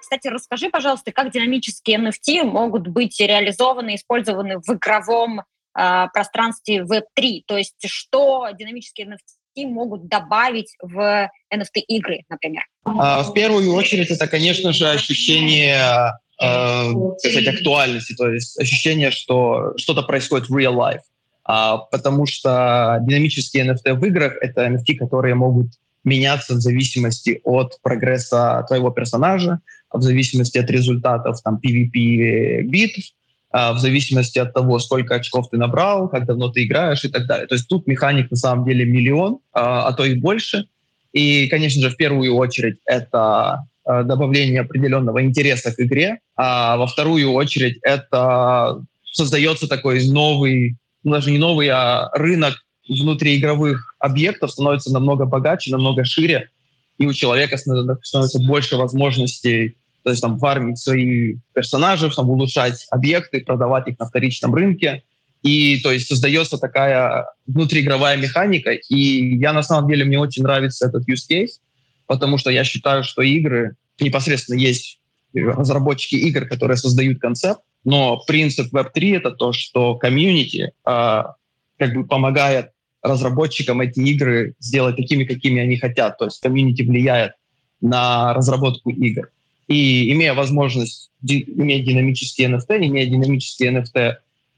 Кстати, 0.00 0.26
расскажи, 0.26 0.68
пожалуйста, 0.68 1.12
как 1.12 1.30
динамические 1.30 1.98
NFT 1.98 2.42
могут 2.42 2.88
быть 2.88 3.20
реализованы, 3.20 3.94
использованы 3.94 4.58
в 4.58 4.68
игровом 4.68 5.42
э, 5.78 6.06
пространстве 6.12 6.84
Web3? 6.84 7.42
То 7.46 7.56
есть 7.56 7.76
что 7.86 8.48
динамические 8.52 9.06
NFT 9.06 9.66
могут 9.68 10.08
добавить 10.08 10.74
в 10.82 11.30
NFT-игры, 11.54 12.24
например? 12.28 12.64
А, 12.84 13.22
в 13.22 13.32
первую 13.32 13.72
очередь 13.74 14.10
это, 14.10 14.26
конечно 14.26 14.72
же, 14.72 14.90
ощущение 14.90 16.12
э, 16.40 16.92
сказать, 17.18 17.48
актуальности, 17.48 18.14
то 18.14 18.30
есть 18.30 18.58
ощущение, 18.58 19.10
что 19.10 19.72
что-то 19.76 20.02
происходит 20.02 20.48
в 20.48 20.56
real 20.56 20.74
life. 20.74 21.02
А, 21.44 21.78
потому 21.78 22.26
что 22.26 22.98
динамические 23.02 23.66
NFT 23.66 23.94
в 23.94 24.04
играх— 24.04 24.34
это 24.40 24.66
NFT, 24.66 24.96
которые 24.96 25.34
могут 25.34 25.68
меняться 26.02 26.54
в 26.54 26.60
зависимости 26.60 27.40
от 27.44 27.80
прогресса 27.82 28.64
твоего 28.66 28.90
персонажа, 28.90 29.60
в 29.92 30.02
зависимости 30.02 30.58
от 30.58 30.70
результатов 30.70 31.40
там, 31.42 31.60
PvP 31.64 32.62
битв, 32.62 33.12
а, 33.50 33.72
в 33.72 33.78
зависимости 33.78 34.38
от 34.38 34.52
того, 34.52 34.78
сколько 34.78 35.14
очков 35.14 35.48
ты 35.50 35.56
набрал, 35.56 36.08
как 36.08 36.26
давно 36.26 36.48
ты 36.48 36.64
играешь 36.64 37.04
и 37.04 37.08
так 37.08 37.26
далее. 37.26 37.46
То 37.46 37.54
есть 37.54 37.68
тут 37.68 37.86
механик 37.86 38.30
на 38.30 38.36
самом 38.36 38.64
деле 38.64 38.84
миллион, 38.84 39.38
а, 39.52 39.86
а 39.86 39.92
то 39.92 40.04
и 40.04 40.14
больше. 40.14 40.66
И, 41.12 41.48
конечно 41.48 41.80
же, 41.80 41.90
в 41.90 41.96
первую 41.96 42.34
очередь 42.34 42.78
это 42.84 43.64
добавление 43.86 44.62
определенного 44.62 45.22
интереса 45.22 45.72
к 45.72 45.80
игре, 45.80 46.18
а 46.36 46.76
во 46.76 46.86
вторую 46.86 47.32
очередь 47.32 47.78
это 47.82 48.82
создается 49.04 49.68
такой 49.68 50.06
новый, 50.08 50.76
ну, 51.04 51.12
даже 51.12 51.30
не 51.30 51.38
новый, 51.38 51.68
а 51.68 52.10
рынок 52.14 52.54
внутриигровых 52.88 53.94
объектов 53.98 54.50
становится 54.50 54.92
намного 54.92 55.24
богаче, 55.24 55.70
намного 55.70 56.04
шире, 56.04 56.50
и 56.98 57.06
у 57.06 57.12
человека 57.12 57.56
становится 57.56 58.38
больше 58.40 58.76
возможностей 58.76 59.76
то 60.06 60.10
есть 60.10 60.22
там 60.22 60.38
фармить 60.38 60.78
свои 60.78 61.34
персонажи, 61.52 62.08
там, 62.14 62.30
улучшать 62.30 62.86
объекты, 62.92 63.40
продавать 63.40 63.88
их 63.88 63.98
на 63.98 64.06
вторичном 64.06 64.54
рынке. 64.54 65.02
И 65.42 65.80
то 65.80 65.90
есть 65.90 66.06
создается 66.06 66.58
такая 66.58 67.26
внутриигровая 67.48 68.16
механика. 68.16 68.70
И 68.70 69.36
я 69.36 69.52
на 69.52 69.64
самом 69.64 69.90
деле, 69.90 70.04
мне 70.04 70.20
очень 70.20 70.44
нравится 70.44 70.86
этот 70.86 71.08
use 71.08 71.26
case, 71.28 71.58
потому 72.06 72.38
что 72.38 72.50
я 72.50 72.64
считаю, 72.64 73.04
что 73.04 73.22
игры 73.22 73.76
непосредственно 74.00 74.58
есть 74.58 75.00
разработчики 75.34 76.16
игр, 76.16 76.46
которые 76.46 76.76
создают 76.76 77.20
концепт, 77.20 77.60
но 77.84 78.18
принцип 78.26 78.72
Web3— 78.74 79.16
это 79.18 79.30
то, 79.30 79.52
что 79.52 79.96
комьюнити 79.96 80.72
э, 80.84 81.22
как 81.78 81.94
бы 81.94 82.06
помогает 82.06 82.70
разработчикам 83.02 83.80
эти 83.80 84.00
игры 84.00 84.54
сделать 84.58 84.96
такими, 84.96 85.24
какими 85.24 85.62
они 85.62 85.76
хотят. 85.76 86.18
То 86.18 86.24
есть 86.24 86.40
комьюнити 86.40 86.82
влияет 86.82 87.32
на 87.80 88.34
разработку 88.34 88.90
игр. 88.90 89.30
И 89.68 90.12
имея 90.12 90.34
возможность 90.34 91.10
иметь 91.22 91.84
динамические 91.84 92.48
NFT, 92.48 92.86
имея 92.86 93.06
динамические 93.06 93.70
NFT, 93.72 93.98
э, 93.98 94.16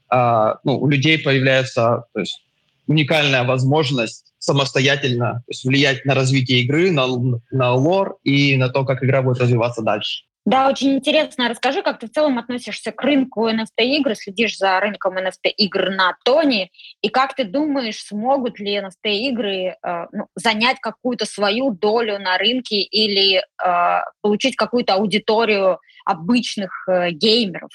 а, 0.09 0.59
ну, 0.63 0.79
у 0.79 0.87
людей 0.87 1.19
появляется 1.19 2.05
то 2.13 2.19
есть, 2.19 2.43
уникальная 2.89 3.43
возможность 3.43 4.33
самостоятельно 4.39 5.35
то 5.45 5.51
есть 5.51 5.63
влиять 5.63 6.05
на 6.05 6.15
развитие 6.15 6.61
игры, 6.61 6.91
на, 6.91 7.07
на 7.51 7.73
лор 7.73 8.17
и 8.23 8.57
на 8.57 8.69
то, 8.69 8.83
как 8.83 9.03
игра 9.03 9.21
будет 9.21 9.39
развиваться 9.39 9.81
дальше. 9.81 10.23
Да, 10.45 10.67
очень 10.67 10.95
интересно. 10.95 11.49
Расскажи, 11.49 11.83
как 11.83 11.99
ты 11.99 12.07
в 12.07 12.11
целом 12.11 12.39
относишься 12.39 12.91
к 12.91 13.03
рынку 13.03 13.47
NFT-игр, 13.47 14.15
следишь 14.15 14.57
за 14.57 14.79
рынком 14.79 15.17
NFT-игр 15.17 15.91
на 15.91 16.17
Тони, 16.25 16.71
и 17.01 17.09
как 17.09 17.35
ты 17.35 17.43
думаешь, 17.43 18.01
смогут 18.03 18.59
ли 18.59 18.79
NFT-игры 18.79 19.75
э, 19.75 20.05
ну, 20.11 20.25
занять 20.35 20.79
какую-то 20.81 21.25
свою 21.25 21.71
долю 21.71 22.17
на 22.17 22.37
рынке 22.39 22.81
или 22.81 23.43
э, 23.63 24.01
получить 24.21 24.55
какую-то 24.55 24.95
аудиторию 24.95 25.77
обычных 26.05 26.71
э, 26.87 27.11
геймеров? 27.11 27.69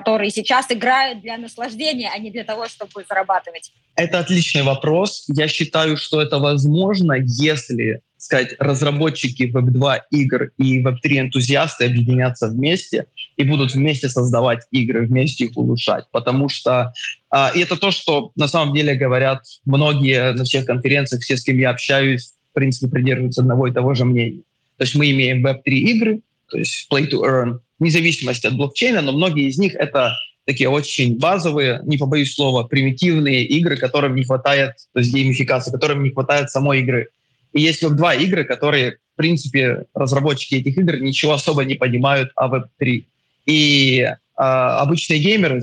Которые 0.00 0.30
сейчас 0.30 0.66
играют 0.70 1.22
для 1.22 1.38
наслаждения, 1.38 2.10
а 2.14 2.18
не 2.18 2.30
для 2.30 2.44
того, 2.44 2.68
чтобы 2.68 3.04
зарабатывать? 3.08 3.72
Это 3.94 4.18
отличный 4.18 4.62
вопрос. 4.62 5.24
Я 5.28 5.48
считаю, 5.48 5.96
что 5.96 6.20
это 6.20 6.38
возможно, 6.38 7.14
если 7.14 8.02
сказать, 8.18 8.56
разработчики 8.58 9.44
Web2 9.44 10.00
игр 10.10 10.50
и 10.58 10.82
Web3 10.82 11.20
энтузиасты 11.20 11.86
объединятся 11.86 12.48
вместе 12.48 13.06
и 13.36 13.44
будут 13.44 13.72
вместе 13.74 14.08
создавать 14.08 14.66
игры, 14.70 15.06
вместе 15.06 15.44
их 15.44 15.56
улучшать. 15.56 16.04
Потому 16.10 16.48
что 16.48 16.92
а, 17.30 17.52
и 17.54 17.60
это 17.60 17.76
то, 17.76 17.90
что 17.90 18.32
на 18.36 18.48
самом 18.48 18.74
деле 18.74 18.96
говорят 18.96 19.44
многие 19.64 20.32
на 20.32 20.44
всех 20.44 20.66
конференциях, 20.66 21.22
все, 21.22 21.36
с 21.36 21.44
кем 21.44 21.58
я 21.58 21.70
общаюсь, 21.70 22.34
в 22.50 22.54
принципе, 22.54 22.88
придерживаются 22.90 23.42
одного 23.42 23.66
и 23.66 23.72
того 23.72 23.94
же 23.94 24.04
мнения. 24.04 24.42
То 24.76 24.84
есть 24.84 24.94
мы 24.94 25.10
имеем 25.10 25.46
Web3 25.46 25.70
игры, 25.70 26.20
то 26.50 26.58
есть 26.58 26.86
play 26.92 27.08
to 27.08 27.22
earn, 27.22 27.60
вне 27.78 27.90
зависимости 27.90 28.46
от 28.46 28.56
блокчейна, 28.56 29.02
но 29.02 29.12
многие 29.12 29.48
из 29.48 29.58
них 29.58 29.74
это 29.74 30.16
такие 30.46 30.68
очень 30.68 31.18
базовые, 31.18 31.80
не 31.84 31.98
побоюсь 31.98 32.34
слова, 32.34 32.62
примитивные 32.64 33.44
игры, 33.44 33.76
которым 33.76 34.14
не 34.14 34.24
хватает, 34.24 34.74
то 34.92 35.00
есть 35.00 35.12
геймификации, 35.12 35.72
которым 35.72 36.02
не 36.02 36.10
хватает 36.10 36.50
самой 36.50 36.80
игры. 36.80 37.08
И 37.52 37.60
есть 37.60 37.82
веб-2 37.82 38.22
игры, 38.22 38.44
которые, 38.44 38.98
в 39.14 39.16
принципе, 39.16 39.86
разработчики 39.94 40.56
этих 40.56 40.78
игр 40.78 40.98
ничего 40.98 41.32
особо 41.32 41.64
не 41.64 41.74
понимают 41.74 42.30
о 42.36 42.48
веб-3. 42.48 43.04
И 43.46 44.00
э, 44.00 44.14
обычные 44.36 45.18
геймеры, 45.18 45.62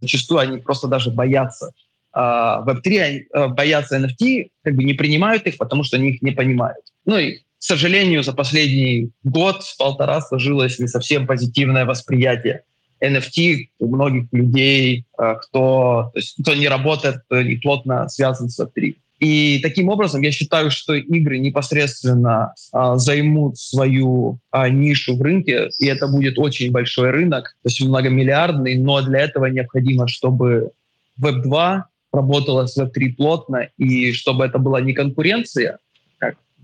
зачастую 0.00 0.40
они 0.40 0.58
просто 0.58 0.88
даже 0.88 1.10
боятся 1.10 1.70
э, 2.14 2.18
веб-3, 2.18 2.98
они, 2.98 3.24
э, 3.32 3.48
боятся 3.48 3.98
NFT, 3.98 4.48
как 4.62 4.74
бы 4.74 4.84
не 4.84 4.94
принимают 4.94 5.46
их, 5.46 5.58
потому 5.58 5.84
что 5.84 5.96
они 5.96 6.10
их 6.10 6.22
не 6.22 6.32
понимают. 6.32 6.84
Ну 7.04 7.18
и 7.18 7.40
к 7.64 7.66
сожалению, 7.66 8.22
за 8.22 8.34
последний 8.34 9.08
год-полтора 9.22 10.20
сложилось 10.20 10.78
не 10.78 10.86
совсем 10.86 11.26
позитивное 11.26 11.86
восприятие 11.86 12.64
NFT 13.02 13.68
у 13.78 13.88
многих 13.88 14.24
людей, 14.32 15.06
э, 15.18 15.34
кто, 15.40 16.10
то 16.12 16.18
есть, 16.18 16.36
кто 16.42 16.54
не 16.54 16.68
работает, 16.68 17.22
кто 17.24 17.40
не 17.40 17.56
плотно 17.56 18.06
связан 18.10 18.50
с 18.50 18.60
Web3. 18.60 18.96
И 19.20 19.60
таким 19.62 19.88
образом 19.88 20.20
я 20.20 20.30
считаю, 20.30 20.70
что 20.70 20.92
игры 20.92 21.38
непосредственно 21.38 22.52
а, 22.70 22.98
займут 22.98 23.56
свою 23.56 24.40
а, 24.50 24.68
нишу 24.68 25.16
в 25.16 25.22
рынке, 25.22 25.70
и 25.78 25.86
это 25.86 26.06
будет 26.06 26.38
очень 26.38 26.70
большой 26.70 27.12
рынок, 27.12 27.56
то 27.62 27.68
есть 27.70 27.80
многомиллиардный, 27.80 28.76
но 28.76 29.00
для 29.00 29.20
этого 29.20 29.46
необходимо, 29.46 30.06
чтобы 30.06 30.72
Web2 31.18 31.84
работала 32.12 32.66
с 32.66 32.78
Web3 32.78 33.14
плотно, 33.16 33.68
и 33.78 34.12
чтобы 34.12 34.44
это 34.44 34.58
была 34.58 34.82
не 34.82 34.92
конкуренция, 34.92 35.78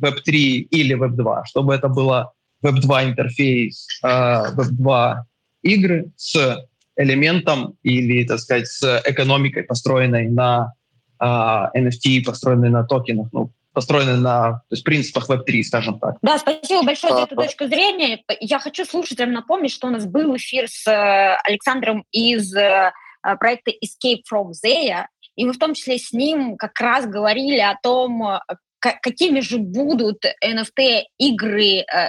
Web3 0.02 0.30
или 0.32 0.96
Web2, 0.96 1.42
чтобы 1.46 1.74
это 1.74 1.88
было 1.88 2.32
Web2 2.64 3.10
интерфейс, 3.10 3.86
Web2 4.04 5.14
игры 5.62 6.12
с 6.16 6.66
элементом 6.96 7.76
или, 7.82 8.26
так 8.26 8.40
сказать, 8.40 8.66
с 8.66 9.02
экономикой, 9.06 9.62
построенной 9.62 10.28
на 10.28 10.74
NFT, 11.22 12.24
построенной 12.24 12.70
на 12.70 12.84
токенах, 12.84 13.28
ну, 13.32 13.50
построенной 13.72 14.18
на 14.18 14.52
то 14.52 14.72
есть, 14.72 14.84
принципах 14.84 15.30
Web3, 15.30 15.62
скажем 15.62 15.98
так. 15.98 16.16
Да, 16.22 16.38
спасибо 16.38 16.82
большое 16.82 17.14
за 17.14 17.22
эту 17.22 17.36
точку 17.36 17.66
зрения. 17.66 18.22
Я 18.40 18.58
хочу 18.58 18.84
слушателям 18.84 19.32
напомнить, 19.32 19.72
что 19.72 19.86
у 19.86 19.90
нас 19.90 20.06
был 20.06 20.36
эфир 20.36 20.66
с 20.68 20.86
э, 20.86 21.36
Александром 21.44 22.04
из 22.10 22.54
э, 22.54 22.92
проекта 23.38 23.70
Escape 23.70 24.22
from 24.30 24.50
Zaya, 24.50 25.06
и 25.36 25.44
мы 25.44 25.52
в 25.52 25.58
том 25.58 25.74
числе 25.74 25.98
с 25.98 26.12
ним 26.12 26.56
как 26.56 26.78
раз 26.80 27.06
говорили 27.06 27.60
о 27.60 27.78
том, 27.82 28.40
какими 28.80 29.40
же 29.40 29.58
будут 29.58 30.24
NFT-игры, 30.44 31.84
э, 31.84 32.08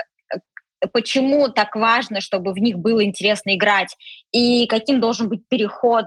почему 0.94 1.50
так 1.50 1.76
важно, 1.76 2.22
чтобы 2.22 2.54
в 2.54 2.58
них 2.58 2.78
было 2.78 3.04
интересно 3.04 3.56
играть, 3.56 3.96
и 4.32 4.66
каким 4.68 5.00
должен 5.00 5.30
быть 5.30 5.48
переход 5.48 6.06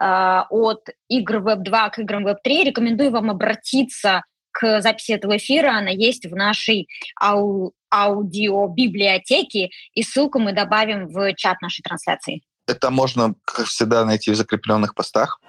э, 0.00 0.42
от 0.50 0.88
игр 1.08 1.36
Web 1.36 1.62
2 1.62 1.90
к 1.90 1.98
играм 2.00 2.26
Web 2.26 2.36
3, 2.42 2.64
рекомендую 2.64 3.10
вам 3.10 3.30
обратиться 3.30 4.22
к 4.52 4.80
записи 4.80 5.12
этого 5.12 5.36
эфира. 5.36 5.76
Она 5.76 5.90
есть 5.90 6.26
в 6.26 6.34
нашей 6.34 6.88
ау 7.20 7.72
аудиобиблиотеке, 7.92 9.70
и 9.94 10.02
ссылку 10.02 10.38
мы 10.38 10.52
добавим 10.52 11.06
в 11.06 11.34
чат 11.34 11.60
нашей 11.62 11.82
трансляции. 11.82 12.42
Это 12.66 12.90
можно, 12.90 13.34
как 13.44 13.66
всегда, 13.66 14.04
найти 14.04 14.32
в 14.32 14.36
закрепленных 14.36 14.94
постах. 14.94 15.40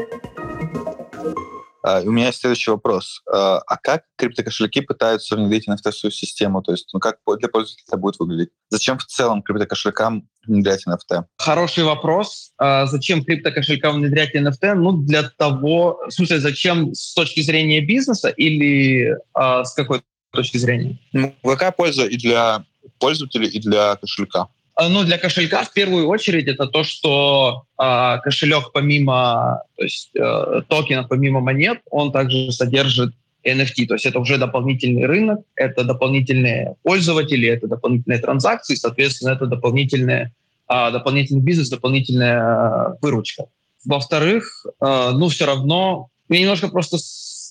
Uh, 1.88 2.04
у 2.06 2.12
меня 2.12 2.28
есть 2.28 2.42
следующий 2.42 2.72
вопрос. 2.72 3.22
Uh, 3.30 3.60
а 3.66 3.78
как 3.78 4.04
криптокошельки 4.18 4.82
пытаются 4.82 5.36
внедрить 5.36 5.70
NFT 5.70 5.92
в 5.92 5.96
свою 5.96 6.12
систему? 6.12 6.62
То 6.62 6.74
есть, 6.74 6.90
ну 6.94 7.00
как 7.00 7.18
для 7.40 7.48
пользователя 7.48 7.86
это 7.88 7.98
будет 7.98 8.20
выглядеть? 8.20 8.50
Зачем 8.70 8.98
в 8.98 9.06
целом 9.06 9.42
криптокошелькам 9.42 10.28
внедрять 10.46 10.86
NFT? 10.86 11.24
Хороший 11.38 11.84
вопрос. 11.86 12.52
Uh, 12.62 12.88
зачем 12.88 13.24
криптокошелькам 13.24 13.96
внедрять 13.96 14.36
NFT? 14.36 14.74
Ну, 14.74 14.98
для 14.98 15.30
того... 15.30 16.00
В 16.08 16.12
смысле, 16.12 16.40
зачем 16.40 16.94
с 16.94 17.14
точки 17.14 17.42
зрения 17.42 17.80
бизнеса 17.82 18.30
или 18.30 19.16
с 19.36 19.74
какой 19.74 20.02
точки 20.32 20.58
зрения? 20.58 20.98
Ну, 21.14 21.34
какая 21.44 21.72
польза 21.72 22.06
и 22.06 22.18
для 22.18 22.66
пользователя, 23.00 23.48
и 23.48 23.60
для 23.60 23.96
кошелька? 23.96 24.48
А, 24.78 24.90
ну, 24.90 25.04
для 25.04 25.18
кошелька 25.18 25.64
в 25.64 25.74
первую 25.74 26.08
очередь 26.08 26.48
это 26.48 26.68
то, 26.68 26.84
что 26.84 27.64
э, 27.80 28.18
кошелек 28.24 28.72
помимо 28.72 29.64
то 29.76 29.84
есть, 29.84 30.12
э, 30.16 30.62
токена, 30.68 31.04
помимо 31.04 31.40
монет, 31.40 31.80
он 31.90 32.12
также 32.12 32.52
содержит 32.52 33.16
NFT. 33.44 33.88
То 33.88 33.96
есть 33.96 34.06
это 34.06 34.20
уже 34.20 34.38
дополнительный 34.38 35.08
рынок, 35.08 35.40
это 35.56 35.84
дополнительные 35.84 36.76
пользователи, 36.84 37.48
это 37.48 37.68
дополнительные 37.68 38.20
транзакции, 38.20 38.76
соответственно, 38.76 39.32
это 39.32 39.48
дополнительные, 39.48 40.32
э, 40.70 40.92
дополнительный 40.92 41.42
бизнес, 41.42 41.70
дополнительная 41.70 42.40
э, 42.40 42.94
выручка. 43.02 43.46
Во-вторых, 43.84 44.64
э, 44.80 45.10
ну, 45.14 45.30
все 45.30 45.48
равно, 45.48 46.10
мне 46.30 46.42
немножко 46.42 46.68
просто 46.68 46.98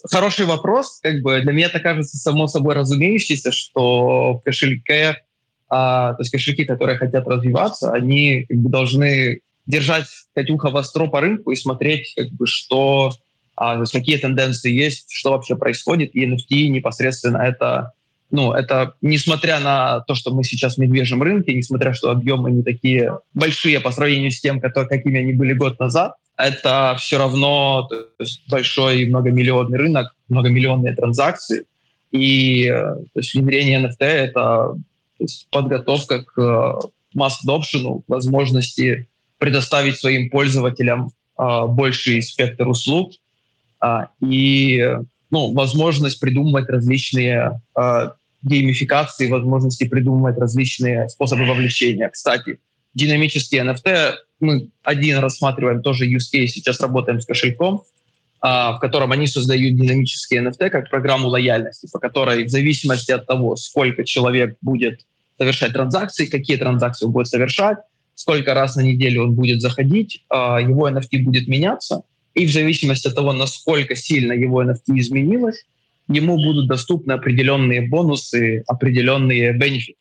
хороший 0.08 0.46
вопрос, 0.46 1.00
как 1.02 1.22
бы 1.22 1.40
для 1.40 1.52
меня 1.52 1.66
это 1.66 1.80
кажется 1.80 2.18
само 2.18 2.46
собой 2.46 2.76
разумеющееся, 2.76 3.50
что 3.50 4.34
в 4.34 4.42
кошельке 4.44 5.24
а, 5.68 6.14
то 6.14 6.22
есть 6.22 6.30
кошельки, 6.30 6.64
которые 6.64 6.98
хотят 6.98 7.26
развиваться, 7.26 7.92
они 7.92 8.46
как 8.48 8.58
бы, 8.58 8.70
должны 8.70 9.40
держать 9.66 10.06
Катюха 10.34 10.70
востро 10.70 11.06
по 11.06 11.20
рынку 11.20 11.50
и 11.50 11.56
смотреть, 11.56 12.14
как 12.16 12.30
бы, 12.30 12.46
что, 12.46 13.12
а, 13.56 13.74
то 13.74 13.80
есть 13.80 13.92
какие 13.92 14.16
тенденции 14.18 14.70
есть, 14.70 15.06
что 15.10 15.32
вообще 15.32 15.56
происходит. 15.56 16.14
И 16.14 16.24
NFT 16.24 16.68
непосредственно 16.68 17.38
это, 17.38 17.92
ну, 18.30 18.52
это 18.52 18.94
несмотря 19.00 19.58
на 19.58 20.00
то, 20.00 20.14
что 20.14 20.32
мы 20.32 20.44
сейчас 20.44 20.76
в 20.76 20.78
медвежьем 20.78 21.22
рынке, 21.22 21.52
несмотря 21.52 21.94
что 21.94 22.10
объемы 22.10 22.50
не 22.50 22.62
такие 22.62 23.18
большие 23.34 23.80
по 23.80 23.90
сравнению 23.90 24.30
с 24.30 24.40
тем, 24.40 24.60
которые, 24.60 24.88
какими 24.88 25.20
они 25.20 25.32
были 25.32 25.52
год 25.52 25.80
назад, 25.80 26.14
это 26.36 26.96
все 27.00 27.18
равно 27.18 27.88
то 27.88 28.06
есть, 28.20 28.42
большой 28.48 29.06
многомиллионный 29.06 29.78
рынок, 29.78 30.14
многомиллионные 30.28 30.94
транзакции. 30.94 31.64
И 32.12 32.66
э, 32.66 32.72
то 32.72 33.20
есть, 33.20 33.34
внедрение 33.34 33.82
NFT— 33.82 33.96
это 34.00 34.76
то 35.18 35.24
есть 35.24 35.48
подготовка 35.50 36.22
к 36.22 36.38
э, 36.38 36.88
масс-адопшену, 37.14 38.04
возможности 38.06 39.08
предоставить 39.38 39.98
своим 39.98 40.30
пользователям 40.30 41.10
э, 41.38 41.66
больший 41.68 42.22
спектр 42.22 42.68
услуг 42.68 43.12
э, 43.82 44.06
и 44.20 44.96
ну, 45.30 45.52
возможность 45.52 46.20
придумывать 46.20 46.68
различные 46.68 47.60
э, 47.76 48.10
геймификации, 48.42 49.30
возможности 49.30 49.88
придумывать 49.88 50.38
различные 50.38 51.08
способы 51.08 51.46
вовлечения. 51.46 52.08
Кстати, 52.08 52.60
динамические 52.94 53.62
NFT 53.62 54.14
мы 54.40 54.68
один 54.82 55.18
рассматриваем 55.18 55.82
тоже 55.82 56.06
use 56.06 56.30
case, 56.32 56.48
сейчас 56.48 56.80
работаем 56.80 57.20
с 57.20 57.26
кошельком, 57.26 57.82
в 58.48 58.78
котором 58.80 59.12
они 59.12 59.26
создают 59.26 59.76
динамические 59.76 60.42
NFT 60.44 60.70
как 60.70 60.90
программу 60.90 61.28
лояльности, 61.28 61.88
по 61.92 61.98
которой 61.98 62.44
в 62.44 62.48
зависимости 62.48 63.10
от 63.10 63.26
того, 63.26 63.56
сколько 63.56 64.04
человек 64.04 64.56
будет 64.60 65.00
совершать 65.38 65.72
транзакции, 65.72 66.26
какие 66.26 66.56
транзакции 66.56 67.06
он 67.06 67.12
будет 67.12 67.26
совершать, 67.26 67.78
сколько 68.14 68.54
раз 68.54 68.76
на 68.76 68.82
неделю 68.82 69.24
он 69.24 69.34
будет 69.34 69.60
заходить, 69.60 70.24
его 70.30 70.88
NFT 70.88 71.22
будет 71.22 71.48
меняться, 71.48 72.02
и 72.34 72.46
в 72.46 72.52
зависимости 72.52 73.08
от 73.08 73.14
того, 73.14 73.32
насколько 73.32 73.96
сильно 73.96 74.32
его 74.32 74.62
NFT 74.62 74.98
изменилось, 74.98 75.64
ему 76.08 76.36
будут 76.36 76.68
доступны 76.68 77.12
определенные 77.12 77.80
бонусы, 77.88 78.62
определенные 78.68 79.52
бенефиты, 79.54 79.98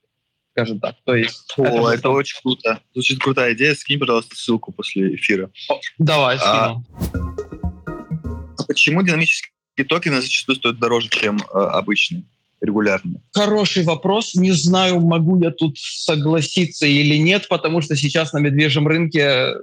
скажем 0.51 0.79
так. 0.79 0.95
То 1.03 1.15
есть 1.15 1.53
О, 1.57 1.63
это, 1.63 1.99
это 1.99 2.09
очень 2.11 2.39
круто. 2.41 2.79
Звучит 2.93 3.19
крутая 3.19 3.53
идея. 3.53 3.73
Скинь, 3.73 3.97
пожалуйста, 3.99 4.35
ссылку 4.35 4.71
после 4.71 5.15
эфира. 5.15 5.49
О, 5.69 5.79
давай, 5.97 6.37
скину. 6.37 6.53
А, 6.53 7.34
почему 8.75 9.03
динамические 9.03 9.85
токены 9.87 10.21
зачастую 10.21 10.57
стоят 10.57 10.79
дороже, 10.79 11.07
чем 11.09 11.37
э, 11.37 11.57
обычные, 11.57 12.23
регулярные? 12.59 13.21
Хороший 13.33 13.83
вопрос. 13.83 14.35
Не 14.35 14.51
знаю, 14.51 14.99
могу 14.99 15.41
я 15.41 15.51
тут 15.51 15.77
согласиться 15.77 16.85
или 16.85 17.15
нет, 17.15 17.47
потому 17.47 17.81
что 17.81 17.95
сейчас 17.95 18.33
на 18.33 18.39
медвежьем 18.39 18.85
рынке 18.85 19.53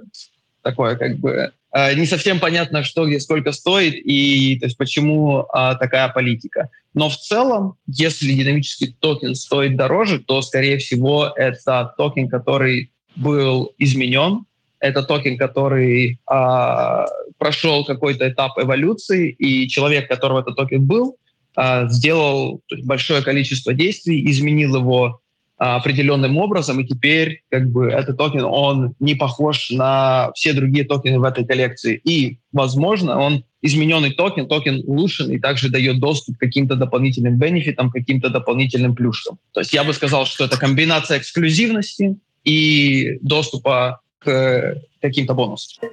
такое 0.63 0.95
как 0.95 1.17
бы 1.19 1.51
э, 1.75 1.93
не 1.93 2.07
совсем 2.07 2.39
понятно, 2.39 2.83
что 2.83 3.05
где 3.05 3.19
сколько 3.19 3.51
стоит 3.51 3.93
и 4.03 4.57
то 4.59 4.65
есть 4.65 4.77
почему 4.77 5.41
э, 5.41 5.75
такая 5.79 6.09
политика. 6.09 6.69
Но 6.95 7.09
в 7.09 7.17
целом, 7.17 7.75
если 7.85 8.33
динамический 8.33 8.95
токен 8.99 9.35
стоит 9.35 9.75
дороже, 9.75 10.19
то, 10.19 10.41
скорее 10.41 10.79
всего, 10.79 11.31
это 11.35 11.93
токен, 11.97 12.29
который 12.29 12.89
был 13.15 13.73
изменен, 13.77 14.45
это 14.83 15.01
токен, 15.01 15.37
который 15.37 16.19
а, 16.27 17.05
прошел 17.43 17.83
какой-то 17.83 18.29
этап 18.29 18.57
эволюции, 18.57 19.29
и 19.31 19.67
человек, 19.67 20.07
которого 20.07 20.39
этот 20.39 20.55
токен 20.55 20.85
был, 20.85 21.17
а, 21.57 21.89
сделал 21.89 22.61
большое 22.83 23.21
количество 23.21 23.73
действий, 23.73 24.31
изменил 24.31 24.77
его 24.77 25.19
а, 25.57 25.75
определенным 25.75 26.37
образом, 26.37 26.79
и 26.79 26.87
теперь 26.87 27.41
как 27.49 27.69
бы 27.69 27.87
этот 27.87 28.17
токен, 28.17 28.45
он 28.45 28.95
не 29.01 29.15
похож 29.15 29.71
на 29.71 30.31
все 30.35 30.53
другие 30.53 30.85
токены 30.85 31.19
в 31.19 31.23
этой 31.23 31.45
коллекции. 31.45 31.99
И, 32.05 32.37
возможно, 32.53 33.19
он 33.19 33.43
измененный 33.61 34.13
токен, 34.13 34.47
токен 34.47 34.81
улучшенный, 34.85 35.41
также 35.41 35.67
дает 35.67 35.99
доступ 35.99 36.37
к 36.37 36.39
каким-то 36.39 36.77
дополнительным 36.77 37.37
бенефитам, 37.37 37.91
каким-то 37.91 38.29
дополнительным 38.29 38.95
плюшкам. 38.95 39.37
То 39.51 39.59
есть 39.59 39.73
я 39.73 39.83
бы 39.83 39.93
сказал, 39.93 40.25
что 40.25 40.45
это 40.45 40.57
комбинация 40.57 41.17
эксклюзивности 41.17 42.15
и 42.45 43.17
доступа 43.21 43.99
к 44.19 44.77
каким-то 45.01 45.33
бонусам. 45.33 45.83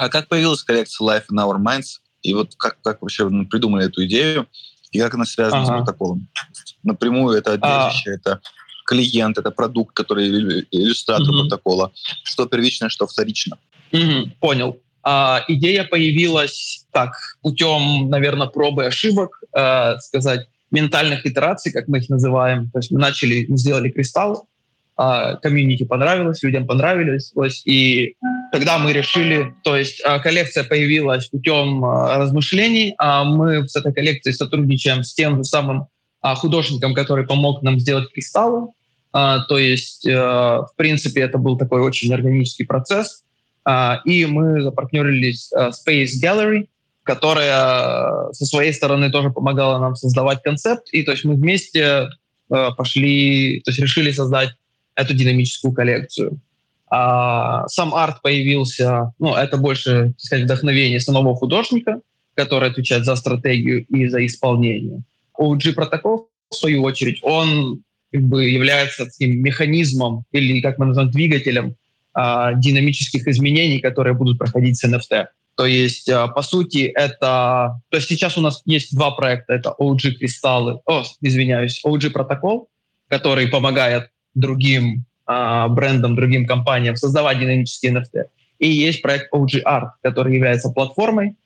А 0.00 0.08
как 0.08 0.28
появилась 0.28 0.62
коллекция 0.62 1.06
Life 1.06 1.24
in 1.30 1.36
Our 1.36 1.58
Minds? 1.58 1.98
И 2.22 2.32
вот 2.32 2.54
как, 2.56 2.80
как 2.80 3.02
вообще 3.02 3.28
придумали 3.50 3.84
эту 3.86 4.06
идею? 4.06 4.46
И 4.92 4.98
как 4.98 5.14
она 5.14 5.26
связана 5.26 5.62
ага. 5.62 5.74
с 5.74 5.76
протоколом? 5.76 6.26
Напрямую 6.82 7.36
это 7.36 7.52
объединище, 7.52 8.10
а. 8.10 8.14
это 8.14 8.40
клиент, 8.86 9.36
это 9.36 9.50
продукт, 9.50 9.94
который 9.94 10.66
иллюстратор 10.70 11.28
угу. 11.28 11.40
протокола. 11.40 11.92
Что 12.24 12.46
первично, 12.46 12.88
что 12.88 13.06
вторично. 13.06 13.58
Угу, 13.92 14.30
понял. 14.40 14.80
А, 15.02 15.44
идея 15.48 15.84
появилась 15.84 16.86
так, 16.92 17.12
путем, 17.42 18.08
наверное, 18.08 18.46
пробы 18.46 18.86
ошибок, 18.86 19.42
э, 19.54 19.98
сказать, 19.98 20.48
ментальных 20.70 21.26
итераций, 21.26 21.72
как 21.72 21.88
мы 21.88 21.98
их 21.98 22.08
называем. 22.08 22.70
То 22.70 22.78
есть 22.78 22.90
мы 22.90 23.00
начали, 23.00 23.44
мы 23.50 23.58
сделали 23.58 23.90
кристалл, 23.90 24.48
а, 24.96 25.36
комьюнити 25.36 25.84
понравилось, 25.84 26.42
людям 26.42 26.66
понравилось. 26.66 27.32
И 27.66 28.16
тогда 28.52 28.78
мы 28.78 28.92
решили, 28.92 29.54
то 29.62 29.76
есть 29.76 30.00
а, 30.04 30.18
коллекция 30.18 30.64
появилась 30.64 31.26
путем 31.26 31.84
а, 31.84 32.18
размышлений, 32.18 32.94
а 32.98 33.24
мы 33.24 33.68
с 33.68 33.76
этой 33.76 33.92
коллекцией 33.92 34.34
сотрудничаем 34.34 35.04
с 35.04 35.14
тем 35.14 35.36
же 35.36 35.44
самым 35.44 35.86
художником, 36.22 36.92
который 36.92 37.26
помог 37.26 37.62
нам 37.62 37.80
сделать 37.80 38.12
кристаллы. 38.12 38.68
То 39.10 39.58
есть, 39.58 40.04
в 40.04 40.70
принципе, 40.76 41.22
это 41.22 41.38
был 41.38 41.56
такой 41.56 41.80
очень 41.80 42.12
органический 42.12 42.66
процесс. 42.66 43.24
И 44.04 44.26
мы 44.26 44.60
запартнерились 44.60 45.50
с 45.50 45.82
Space 45.82 46.10
Gallery, 46.22 46.68
которая 47.04 48.30
со 48.32 48.44
своей 48.44 48.74
стороны 48.74 49.10
тоже 49.10 49.30
помогала 49.30 49.78
нам 49.78 49.96
создавать 49.96 50.42
концепт. 50.42 50.90
И 50.92 51.04
то 51.04 51.12
есть 51.12 51.24
мы 51.24 51.36
вместе 51.36 52.10
пошли, 52.48 53.62
то 53.64 53.70
есть 53.70 53.80
решили 53.80 54.12
создать 54.12 54.50
эту 54.94 55.14
динамическую 55.14 55.72
коллекцию. 55.72 56.38
А 56.90 57.68
сам 57.68 57.94
арт 57.94 58.20
появился, 58.20 59.12
ну, 59.20 59.34
это 59.34 59.56
больше, 59.56 60.08
так 60.08 60.20
сказать, 60.20 60.44
вдохновение 60.44 60.98
самого 60.98 61.36
художника, 61.36 62.00
который 62.34 62.68
отвечает 62.68 63.04
за 63.04 63.14
стратегию 63.14 63.84
и 63.86 64.08
за 64.08 64.26
исполнение. 64.26 65.02
OG 65.38 65.74
протокол, 65.74 66.28
в 66.50 66.54
свою 66.56 66.82
очередь, 66.82 67.20
он 67.22 67.82
как 68.12 68.22
бы 68.22 68.48
является 68.48 69.06
таким 69.06 69.40
механизмом 69.40 70.24
или, 70.32 70.60
как 70.60 70.78
мы 70.78 70.86
называем, 70.86 71.12
двигателем 71.12 71.76
а, 72.12 72.54
динамических 72.54 73.26
изменений, 73.28 73.78
которые 73.78 74.14
будут 74.14 74.38
проходить 74.38 74.76
с 74.76 74.84
NFT. 74.84 75.26
То 75.54 75.66
есть, 75.66 76.08
а, 76.08 76.26
по 76.26 76.42
сути, 76.42 76.92
это... 76.94 77.80
То 77.90 77.98
есть 77.98 78.08
сейчас 78.08 78.36
у 78.36 78.40
нас 78.40 78.62
есть 78.64 78.94
два 78.96 79.12
проекта. 79.12 79.52
Это 79.52 79.74
OG 79.78 80.14
кристаллы, 80.14 80.80
о, 80.86 81.04
извиняюсь, 81.20 81.80
OG 81.86 82.10
протокол, 82.10 82.68
который 83.08 83.46
помогает 83.46 84.10
другим 84.34 85.04
а, 85.32 85.68
брендам, 85.68 86.16
другим 86.16 86.44
компаниям 86.44 86.96
создавать 86.96 87.38
динамические 87.38 87.92
NFT. 87.92 88.24
И 88.58 88.68
есть 88.68 89.00
проект 89.00 89.32
OG 89.32 89.62
Art, 89.64 89.90
который 90.02 90.34
является 90.34 90.70
платформой, 90.70 91.36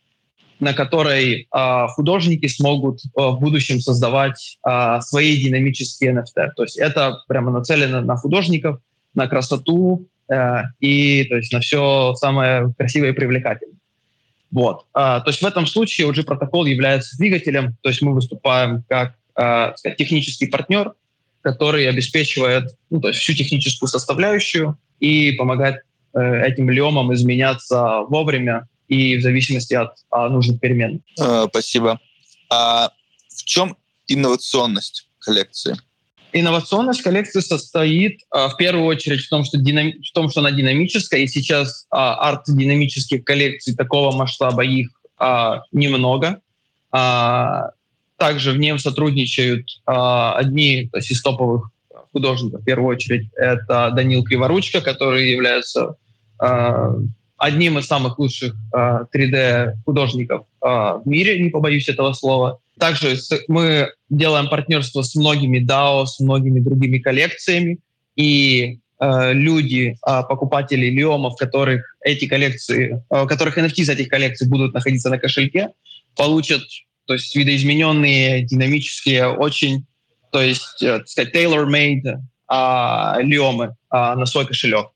на 0.59 0.73
которой 0.73 1.47
а, 1.51 1.89
художники 1.89 2.47
смогут 2.47 3.03
а, 3.15 3.33
в 3.33 3.41
будущем 3.41 3.81
создавать 3.81 4.57
а, 4.63 5.03
свои 5.03 5.37
динамические 5.37 6.15
NFT. 6.15 6.53
То 6.57 6.63
есть 6.63 6.79
это 6.79 7.23
прямо 7.29 7.51
нацелено 7.51 8.01
на 8.01 8.17
художников, 8.17 8.81
на 9.13 9.29
красоту 9.29 10.09
э, 10.29 10.63
и 10.81 11.25
то 11.25 11.37
есть 11.37 11.53
на 11.53 11.61
все 11.61 12.15
самое 12.15 12.73
красивое 12.79 13.11
и 13.11 13.13
привлекательное. 13.13 13.77
Вот. 14.51 14.87
А, 14.95 15.21
то 15.21 15.29
есть 15.29 15.43
в 15.43 15.47
этом 15.47 15.67
случае 15.67 16.09
OG 16.09 16.25
протокол 16.25 16.65
является 16.65 17.19
двигателем, 17.19 17.77
то 17.83 17.91
есть 17.91 18.01
мы 18.01 18.15
выступаем 18.15 18.83
как 18.89 19.15
а, 19.35 19.77
сказать, 19.77 19.99
технический 19.99 20.47
партнер, 20.47 20.95
который 21.45 21.89
обеспечивает 21.89 22.75
ну, 22.91 23.01
то 23.01 23.09
есть 23.09 23.21
всю 23.21 23.35
техническую 23.35 23.89
составляющую 23.89 24.79
и 24.99 25.33
помогает 25.33 25.83
э, 26.15 26.47
этим 26.47 26.71
лемам 26.71 27.13
изменяться 27.13 28.01
вовремя 28.09 28.67
и 28.89 29.17
в 29.17 29.23
зависимости 29.23 29.75
от 29.75 29.93
а, 30.11 30.29
нужных 30.29 30.61
перемен. 30.61 31.03
Э, 31.21 31.47
спасибо. 31.49 32.01
А 32.51 32.91
в 33.29 33.45
чем 33.45 33.77
инновационность 34.09 35.09
коллекции? 35.19 35.77
Инновационность 36.33 37.03
коллекции 37.03 37.41
состоит 37.41 38.21
а, 38.31 38.49
в 38.49 38.57
первую 38.57 38.87
очередь 38.87 39.21
в 39.21 39.29
том, 39.29 39.45
что, 39.45 39.59
динам... 39.59 39.93
в 40.03 40.13
том, 40.13 40.31
что 40.31 40.41
она 40.41 40.51
динамическая, 40.51 41.21
и 41.21 41.27
сейчас 41.27 41.87
а, 41.91 42.31
арт-динамических 42.31 43.23
коллекций 43.23 43.75
такого 43.75 44.17
масштаба 44.17 44.65
их 44.65 44.89
а, 45.19 45.63
немного. 45.73 46.41
А, 46.91 47.71
также 48.17 48.53
в 48.53 48.59
нем 48.59 48.79
сотрудничают 48.79 49.67
а, 49.87 50.37
одни 50.37 50.89
то 50.91 50.99
есть, 50.99 51.11
из 51.11 51.23
топовых 51.23 51.71
художников. 52.13 52.61
В 52.61 52.65
первую 52.65 52.95
очередь 52.95 53.29
это 53.37 53.91
Данил 53.95 54.23
Криворучка, 54.23 54.81
который 54.81 55.31
является 55.31 55.97
а, 56.39 56.95
одним 57.37 57.79
из 57.79 57.87
самых 57.87 58.19
лучших 58.19 58.55
а, 58.73 59.07
3D-художников 59.15 60.47
а, 60.61 60.99
в 60.99 61.07
мире, 61.07 61.39
не 61.41 61.51
побоюсь 61.51 61.89
этого 61.89 62.13
слова. 62.13 62.61
Также 62.79 63.17
мы 63.49 63.93
делаем 64.09 64.49
партнерство 64.49 65.03
с 65.03 65.15
многими 65.15 65.59
DAO, 65.59 66.07
с 66.07 66.19
многими 66.21 66.61
другими 66.61 66.99
коллекциями, 66.99 67.79
и 68.17 68.79
э, 69.01 69.33
люди, 69.33 69.97
э, 70.07 70.23
покупатели 70.29 70.87
лиомов, 70.87 71.37
которых 71.37 71.97
эти 72.01 72.27
коллекции, 72.27 73.03
э, 73.11 73.27
которых 73.27 73.59
NFT 73.59 73.75
из 73.77 73.89
этих 73.89 74.09
коллекций 74.09 74.49
будут 74.49 74.75
находиться 74.75 75.11
на 75.11 75.19
кошельке, 75.19 75.69
получат 76.17 76.63
то 77.07 77.15
есть 77.15 77.35
видоизмененные, 77.37 78.43
динамические, 78.43 79.29
очень, 79.29 79.87
то 80.33 80.43
есть, 80.43 80.83
э, 80.83 80.99
так 80.99 81.09
сказать, 81.09 81.35
tailor-made 81.35 82.17
э, 82.51 83.23
лиомы 83.23 83.65
э, 83.67 83.71
на 83.91 84.27
свой 84.27 84.47
кошелек. 84.47 84.89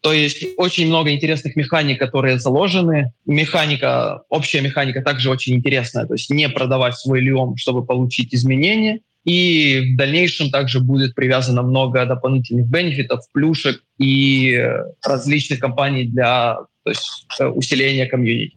То 0.00 0.12
есть 0.12 0.44
очень 0.56 0.86
много 0.86 1.12
интересных 1.12 1.56
механик, 1.56 1.98
которые 1.98 2.38
заложены. 2.38 3.12
Механика, 3.26 4.22
общая 4.28 4.60
механика 4.60 5.02
также 5.02 5.28
очень 5.28 5.54
интересная. 5.54 6.06
То 6.06 6.14
есть 6.14 6.30
не 6.30 6.48
продавать 6.48 6.96
свой 6.96 7.20
лиом, 7.20 7.56
чтобы 7.56 7.84
получить 7.84 8.32
изменения. 8.32 9.00
И 9.24 9.92
в 9.92 9.96
дальнейшем 9.96 10.50
также 10.50 10.78
будет 10.78 11.16
привязано 11.16 11.62
много 11.62 12.06
дополнительных 12.06 12.68
бенефитов, 12.68 13.24
плюшек 13.32 13.82
и 13.98 14.64
различных 15.04 15.58
компаний 15.58 16.04
для 16.04 16.58
то 16.84 16.90
есть, 16.90 17.56
усиления 17.56 18.06
комьюнити. 18.06 18.56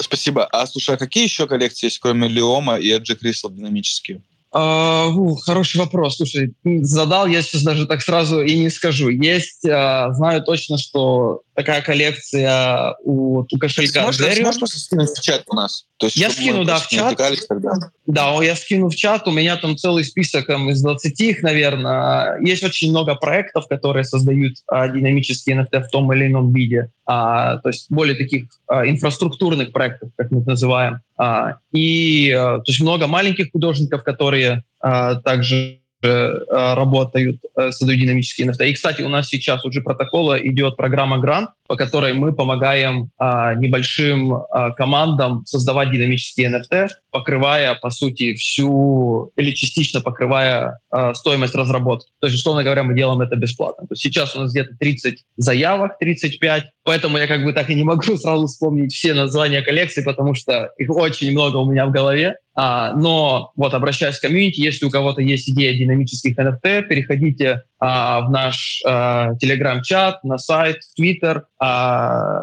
Спасибо. 0.00 0.46
А 0.46 0.66
слушай, 0.66 0.94
а 0.94 0.98
какие 0.98 1.24
еще 1.24 1.46
коллекции 1.46 1.86
есть, 1.86 1.98
кроме 1.98 2.26
Леома 2.28 2.78
и 2.78 2.90
Эджи 2.90 3.16
Крисла 3.16 3.50
динамические? 3.50 4.22
Uh, 4.52 5.14
uh, 5.14 5.36
хороший 5.44 5.76
вопрос. 5.78 6.16
Слушай, 6.16 6.52
задал, 6.64 7.28
я 7.28 7.40
сейчас 7.42 7.62
даже 7.62 7.86
так 7.86 8.02
сразу 8.02 8.42
и 8.42 8.58
не 8.58 8.68
скажу. 8.68 9.08
Есть, 9.08 9.64
uh, 9.64 10.12
знаю 10.12 10.42
точно, 10.42 10.76
что 10.76 11.42
такая 11.60 11.82
коллекция 11.82 12.96
у, 13.04 13.40
у 13.40 13.58
кошелька 13.58 14.02
Можешь, 14.02 14.20
Джерри. 14.20 14.42
Можешь 14.42 14.58
просто 14.58 14.78
скинуть 14.78 15.10
в 15.10 15.22
чат 15.22 15.44
у 15.48 15.54
нас? 15.54 15.84
То 15.98 16.06
есть, 16.06 16.16
я 16.16 16.30
скину, 16.30 16.64
да, 16.64 16.78
в 16.78 16.88
чат. 16.88 17.16
Тогда. 17.48 17.74
Да, 18.06 18.42
я 18.42 18.56
скину 18.56 18.88
в 18.88 18.96
чат. 18.96 19.28
У 19.28 19.30
меня 19.30 19.56
там 19.56 19.76
целый 19.76 20.04
список 20.04 20.46
там, 20.46 20.70
из 20.70 20.80
20 20.80 21.20
их, 21.20 21.42
наверное. 21.42 22.38
Есть 22.40 22.64
очень 22.64 22.90
много 22.90 23.14
проектов, 23.14 23.68
которые 23.68 24.04
создают 24.04 24.54
а, 24.66 24.88
динамические 24.88 25.60
NFT 25.60 25.84
в 25.84 25.88
том 25.90 26.12
или 26.14 26.26
ином 26.26 26.52
виде. 26.52 26.90
А, 27.04 27.58
то 27.58 27.68
есть 27.68 27.86
более 27.90 28.16
таких 28.16 28.44
а, 28.66 28.88
инфраструктурных 28.88 29.72
проектов, 29.72 30.10
как 30.16 30.30
мы 30.30 30.40
это 30.40 30.50
называем. 30.50 31.00
А, 31.18 31.56
и 31.72 32.30
а, 32.30 32.58
то 32.58 32.64
есть 32.66 32.80
много 32.80 33.06
маленьких 33.06 33.52
художников, 33.52 34.02
которые 34.02 34.39
а, 34.80 35.16
также 35.16 35.80
Э, 36.02 36.74
работают, 36.74 37.42
э, 37.56 37.72
создают 37.72 38.00
динамические 38.00 38.46
NFT. 38.46 38.70
И, 38.70 38.72
кстати, 38.72 39.02
у 39.02 39.10
нас 39.10 39.28
сейчас 39.28 39.66
уже 39.66 39.82
протокола 39.82 40.38
идет 40.38 40.78
программа 40.78 41.18
Грант, 41.18 41.50
по 41.70 41.76
которой 41.76 42.14
мы 42.14 42.32
помогаем 42.32 43.10
а, 43.16 43.54
небольшим 43.54 44.34
а, 44.34 44.72
командам 44.72 45.46
создавать 45.46 45.92
динамические 45.92 46.50
NFT, 46.50 46.88
покрывая, 47.12 47.76
по 47.76 47.90
сути, 47.90 48.34
всю 48.34 49.30
или 49.36 49.52
частично 49.52 50.00
покрывая 50.00 50.80
а, 50.90 51.14
стоимость 51.14 51.54
разработки. 51.54 52.10
То 52.18 52.26
есть, 52.26 52.40
условно 52.40 52.64
говоря, 52.64 52.82
мы 52.82 52.96
делаем 52.96 53.20
это 53.20 53.36
бесплатно. 53.36 53.86
То 53.86 53.92
есть 53.92 54.02
сейчас 54.02 54.34
у 54.34 54.40
нас 54.40 54.50
где-то 54.50 54.74
30 54.80 55.24
заявок, 55.36 55.96
35, 56.00 56.64
поэтому 56.82 57.18
я 57.18 57.28
как 57.28 57.44
бы 57.44 57.52
так 57.52 57.70
и 57.70 57.76
не 57.76 57.84
могу 57.84 58.02
сразу 58.16 58.48
вспомнить 58.48 58.92
все 58.92 59.14
названия 59.14 59.62
коллекций, 59.62 60.02
потому 60.02 60.34
что 60.34 60.72
их 60.76 60.90
очень 60.90 61.30
много 61.30 61.58
у 61.58 61.70
меня 61.70 61.86
в 61.86 61.92
голове. 61.92 62.34
А, 62.56 62.94
но 62.94 63.52
вот 63.54 63.74
обращаясь 63.74 64.18
к 64.18 64.22
комьюнити, 64.22 64.60
если 64.60 64.86
у 64.86 64.90
кого-то 64.90 65.22
есть 65.22 65.48
идея 65.48 65.72
динамических 65.78 66.36
NFT, 66.36 66.82
переходите 66.82 67.62
в 67.80 68.26
наш 68.30 68.82
а, 68.86 69.34
телеграм-чат, 69.36 70.22
на 70.22 70.36
сайт, 70.36 70.82
в 70.82 70.94
твиттер, 70.96 71.46
а, 71.58 72.42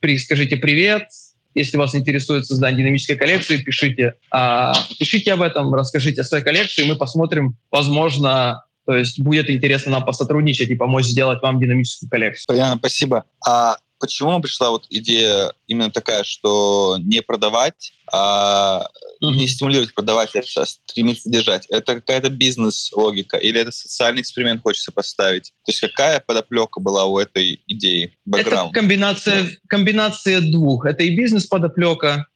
при, 0.00 0.18
скажите 0.18 0.56
привет, 0.56 1.08
если 1.54 1.76
вас 1.76 1.94
интересует 1.94 2.46
создание 2.46 2.78
динамической 2.78 3.16
коллекции, 3.16 3.58
пишите, 3.58 4.14
а, 4.30 4.74
пишите 4.98 5.34
об 5.34 5.42
этом, 5.42 5.74
расскажите 5.74 6.22
о 6.22 6.24
своей 6.24 6.42
коллекции, 6.42 6.84
мы 6.84 6.96
посмотрим, 6.96 7.56
возможно, 7.70 8.64
то 8.86 8.96
есть 8.96 9.20
будет 9.20 9.50
интересно 9.50 9.92
нам 9.92 10.04
посотрудничать 10.04 10.70
и 10.70 10.74
помочь 10.74 11.04
сделать 11.04 11.42
вам 11.42 11.60
динамическую 11.60 12.08
коллекцию. 12.08 12.44
Спасибо. 12.78 13.24
А 13.46 13.76
почему 14.02 14.40
пришла 14.40 14.70
вот 14.70 14.86
идея 14.90 15.52
именно 15.68 15.92
такая, 15.92 16.24
что 16.24 16.98
не 16.98 17.22
продавать, 17.22 17.92
а 18.12 18.88
mm-hmm. 19.22 19.30
не 19.30 19.46
стимулировать 19.46 19.94
продавать, 19.94 20.30
а 20.34 20.66
стремиться 20.66 21.30
держать? 21.30 21.66
Это 21.66 21.94
какая-то 21.94 22.28
бизнес-логика 22.28 23.36
или 23.36 23.60
это 23.60 23.70
социальный 23.70 24.22
эксперимент 24.22 24.60
хочется 24.60 24.90
поставить? 24.90 25.52
То 25.64 25.70
есть 25.70 25.80
какая 25.80 26.18
подоплека 26.18 26.80
была 26.80 27.04
у 27.04 27.16
этой 27.16 27.62
идеи, 27.68 28.18
бэкграунд? 28.24 28.72
Это 28.72 28.80
комбинация, 28.80 29.50
комбинация 29.68 30.40
двух. 30.40 30.84
Это 30.84 31.04
и 31.04 31.16
бизнес-подоплека, 31.16 32.26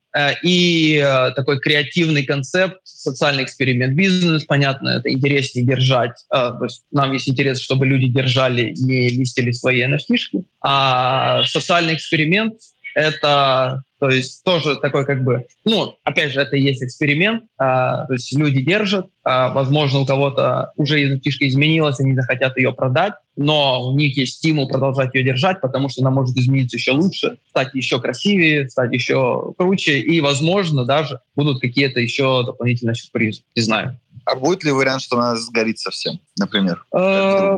и 0.43 0.97
э, 0.97 1.33
такой 1.33 1.61
креативный 1.61 2.25
концепт, 2.25 2.81
социальный 2.85 3.45
эксперимент, 3.45 3.95
бизнес, 3.95 4.45
понятно, 4.45 4.89
это 4.91 5.13
интереснее 5.13 5.67
держать. 5.67 6.25
Э, 6.33 6.53
то 6.59 6.65
есть 6.65 6.85
нам 6.91 7.13
есть 7.13 7.29
интерес, 7.29 7.61
чтобы 7.61 7.87
люди 7.87 8.09
держали, 8.09 8.73
не 8.77 9.11
листили 9.11 9.53
свои 9.53 9.83
NFT-шки. 9.83 10.45
А 10.63 11.45
социальный 11.45 11.95
эксперимент— 11.95 12.55
это 12.95 13.83
то 13.99 14.11
есть 14.11 14.45
тоже 14.45 14.77
такой 14.77 15.07
как 15.07 15.25
бы, 15.25 15.47
ну, 15.65 15.97
опять 16.05 16.33
же, 16.33 16.41
это 16.41 16.57
и 16.57 16.61
есть 16.61 16.83
эксперимент. 16.83 17.45
А, 17.57 18.07
то 18.07 18.13
есть 18.13 18.37
люди 18.37 18.61
держат, 18.61 19.07
а, 19.25 19.49
возможно, 19.51 20.01
у 20.01 20.07
кого-то 20.07 20.73
уже 20.77 21.19
фишка 21.21 21.49
изменилась, 21.49 21.99
они 21.99 22.15
захотят 22.15 22.59
ее 22.59 22.73
продать, 22.73 23.15
но 23.37 23.89
у 23.89 23.97
них 23.97 24.17
есть 24.17 24.35
стимул 24.35 24.69
продолжать 24.69 25.15
ее 25.15 25.25
держать, 25.25 25.61
потому 25.63 25.89
что 25.89 26.03
она 26.03 26.11
может 26.11 26.37
измениться 26.37 26.77
еще 26.77 26.93
лучше, 26.93 27.39
стать 27.49 27.75
еще 27.75 28.01
красивее, 28.01 28.69
стать 28.69 28.93
еще 28.93 29.55
круче, 29.57 29.99
и, 30.01 30.21
возможно, 30.21 30.85
даже 30.85 31.21
будут 31.35 31.61
какие-то 31.61 31.99
еще 31.99 32.45
дополнительные 32.45 32.95
сюрпризы, 32.95 33.43
не 33.55 33.63
знаю. 33.63 33.99
А 34.27 34.35
будет 34.35 34.65
ли 34.65 34.73
вариант, 34.73 35.03
что 35.03 35.17
она 35.19 35.37
сгорит 35.37 35.79
совсем, 35.79 36.21
например? 36.39 36.85
А, 36.93 37.57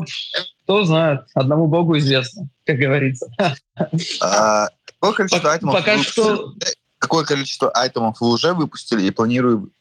кто 0.64 0.85
знает, 0.85 1.22
одному 1.35 1.66
богу 1.66 1.96
известно, 1.96 2.48
как 2.64 2.77
говорится. 2.77 3.27
Какое 5.01 5.15
количество 5.15 5.53
айтемов 5.53 5.75
пока 5.75 5.99
что... 6.03 6.55
Какое 6.99 7.25
количество 7.25 7.71
айтемов 7.71 8.21
вы 8.21 8.29
уже 8.29 8.55
выпустили 8.55 9.07
и 9.07 9.11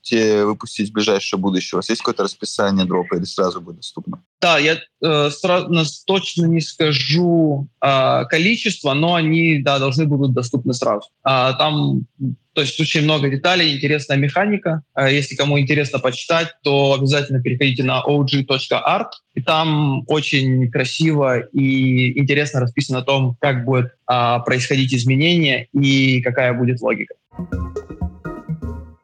планируете 0.08 0.46
выпустить 0.46 0.90
в 0.90 0.94
ближайшее 0.94 1.40
будущее? 1.40 1.78
У 1.78 1.80
вас 1.80 1.90
есть 1.90 2.02
какое-то 2.02 2.24
расписание 2.24 2.86
дропа 2.86 3.16
или 3.16 3.24
сразу 3.24 3.62
будет 3.62 3.78
доступно? 3.78 4.24
Да, 4.42 4.58
я 4.58 4.78
э, 5.04 5.30
сразу, 5.30 5.70
точно 6.06 6.46
не 6.46 6.62
скажу 6.62 7.68
э, 7.82 8.26
количество, 8.26 8.94
но 8.94 9.16
они 9.16 9.62
да, 9.62 9.80
должны 9.80 10.06
будут 10.06 10.34
доступны 10.34 10.74
сразу. 10.74 11.08
А, 11.24 11.54
там 11.54 12.06
то 12.54 12.62
есть 12.62 12.80
очень 12.80 13.04
много 13.04 13.30
деталей, 13.30 13.76
интересная 13.76 14.18
механика. 14.18 14.82
А 14.96 15.12
если 15.12 15.36
кому 15.36 15.60
интересно 15.60 16.00
почитать, 16.00 16.56
то 16.64 16.94
обязательно 16.94 17.40
переходите 17.40 17.84
на 17.84 18.02
og.art. 18.02 19.12
И 19.36 19.42
там 19.44 20.04
очень 20.08 20.72
красиво 20.72 21.40
и 21.40 22.20
интересно 22.20 22.60
расписано 22.60 23.00
о 23.00 23.04
том, 23.04 23.38
как 23.40 23.64
будет 23.64 23.92
а, 24.08 24.40
происходить 24.40 24.94
изменения 24.94 25.68
и 25.72 26.20
какая 26.22 26.54
будет 26.54 26.82
логика. 26.82 27.14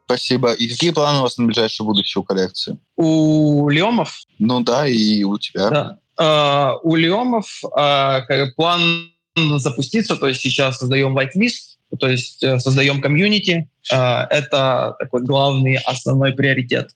Спасибо. 0.06 0.54
И 0.54 0.68
какие 0.68 0.92
планы 0.92 1.20
у 1.20 1.22
вас 1.24 1.38
на 1.38 1.46
ближайшее 1.46 1.86
будущее 1.86 2.22
у 2.22 2.24
коллекции? 2.24 2.78
У 2.96 3.70
Леомов? 3.70 4.20
Ну 4.40 4.62
да, 4.62 4.88
и 4.88 5.24
у 5.24 5.38
тебя. 5.38 5.70
Да. 5.70 5.98
Uh, 6.16 6.78
у 6.84 6.96
Леомов 6.96 7.48
uh, 7.64 8.48
план 8.56 9.10
запуститься, 9.36 10.16
то 10.16 10.28
есть 10.28 10.42
сейчас 10.42 10.78
создаем 10.78 11.18
whitelist, 11.18 11.78
то 12.00 12.08
есть 12.08 12.44
э, 12.44 12.60
создаем 12.60 13.02
комьюнити. 13.02 13.70
Э, 13.92 14.24
это 14.30 14.96
такой 15.00 15.24
главный, 15.24 15.78
основной 15.86 16.34
приоритет. 16.34 16.92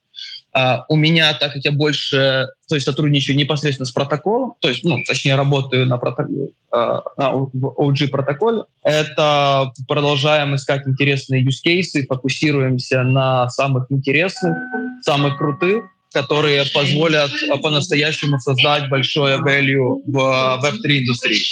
А, 0.53 0.85
у 0.89 0.95
меня, 0.95 1.33
так 1.33 1.53
как 1.53 1.63
я 1.63 1.71
больше 1.71 2.47
то 2.67 2.75
есть 2.75 2.85
сотрудничаю 2.85 3.37
непосредственно 3.37 3.85
с 3.85 3.91
протоколом, 3.91 4.55
то 4.59 4.69
есть, 4.69 4.83
ну, 4.83 5.01
точнее, 5.05 5.35
работаю 5.35 5.85
на, 5.85 5.97
протоколе, 5.97 6.49
а, 6.71 7.01
на 7.17 7.31
OG 7.31 8.09
протоколе, 8.09 8.63
это 8.83 9.71
продолжаем 9.87 10.55
искать 10.55 10.87
интересные 10.87 11.45
use 11.45 11.65
cases, 11.65 12.05
фокусируемся 12.07 13.03
на 13.03 13.49
самых 13.49 13.91
интересных, 13.91 14.57
самых 15.01 15.37
крутых, 15.37 15.85
которые 16.11 16.65
позволят 16.73 17.31
по-настоящему 17.61 18.39
создать 18.39 18.89
большое 18.89 19.37
value 19.37 20.01
в 20.05 20.17
Web3 20.63 20.99
индустрии. 20.99 21.43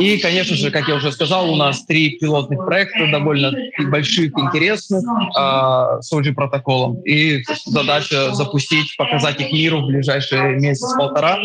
И, 0.00 0.18
конечно 0.18 0.56
же, 0.56 0.70
как 0.70 0.88
я 0.88 0.94
уже 0.94 1.12
сказал, 1.12 1.52
у 1.52 1.56
нас 1.56 1.84
три 1.84 2.18
пилотных 2.18 2.64
проекта, 2.64 3.06
довольно 3.10 3.52
больших, 3.90 4.32
интересных, 4.38 5.02
э, 5.02 6.00
с 6.00 6.12
OG 6.12 6.32
протоколом. 6.32 7.02
И 7.02 7.42
задача 7.66 8.34
запустить, 8.34 8.96
показать 8.96 9.40
их 9.40 9.52
миру 9.52 9.82
в 9.82 9.86
ближайшие 9.86 10.58
месяц-полтора. 10.58 11.38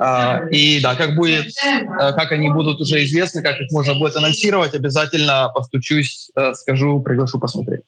Э, 0.00 0.48
и 0.50 0.80
да, 0.80 0.94
как 0.94 1.14
будет, 1.14 1.48
э, 1.64 2.12
как 2.12 2.32
они 2.32 2.50
будут 2.50 2.80
уже 2.80 3.04
известны, 3.04 3.42
как 3.42 3.60
их 3.60 3.70
можно 3.70 3.94
будет 3.94 4.16
анонсировать, 4.16 4.74
обязательно 4.74 5.50
постучусь, 5.54 6.30
э, 6.36 6.54
скажу, 6.54 7.00
приглашу 7.00 7.38
посмотреть. 7.38 7.82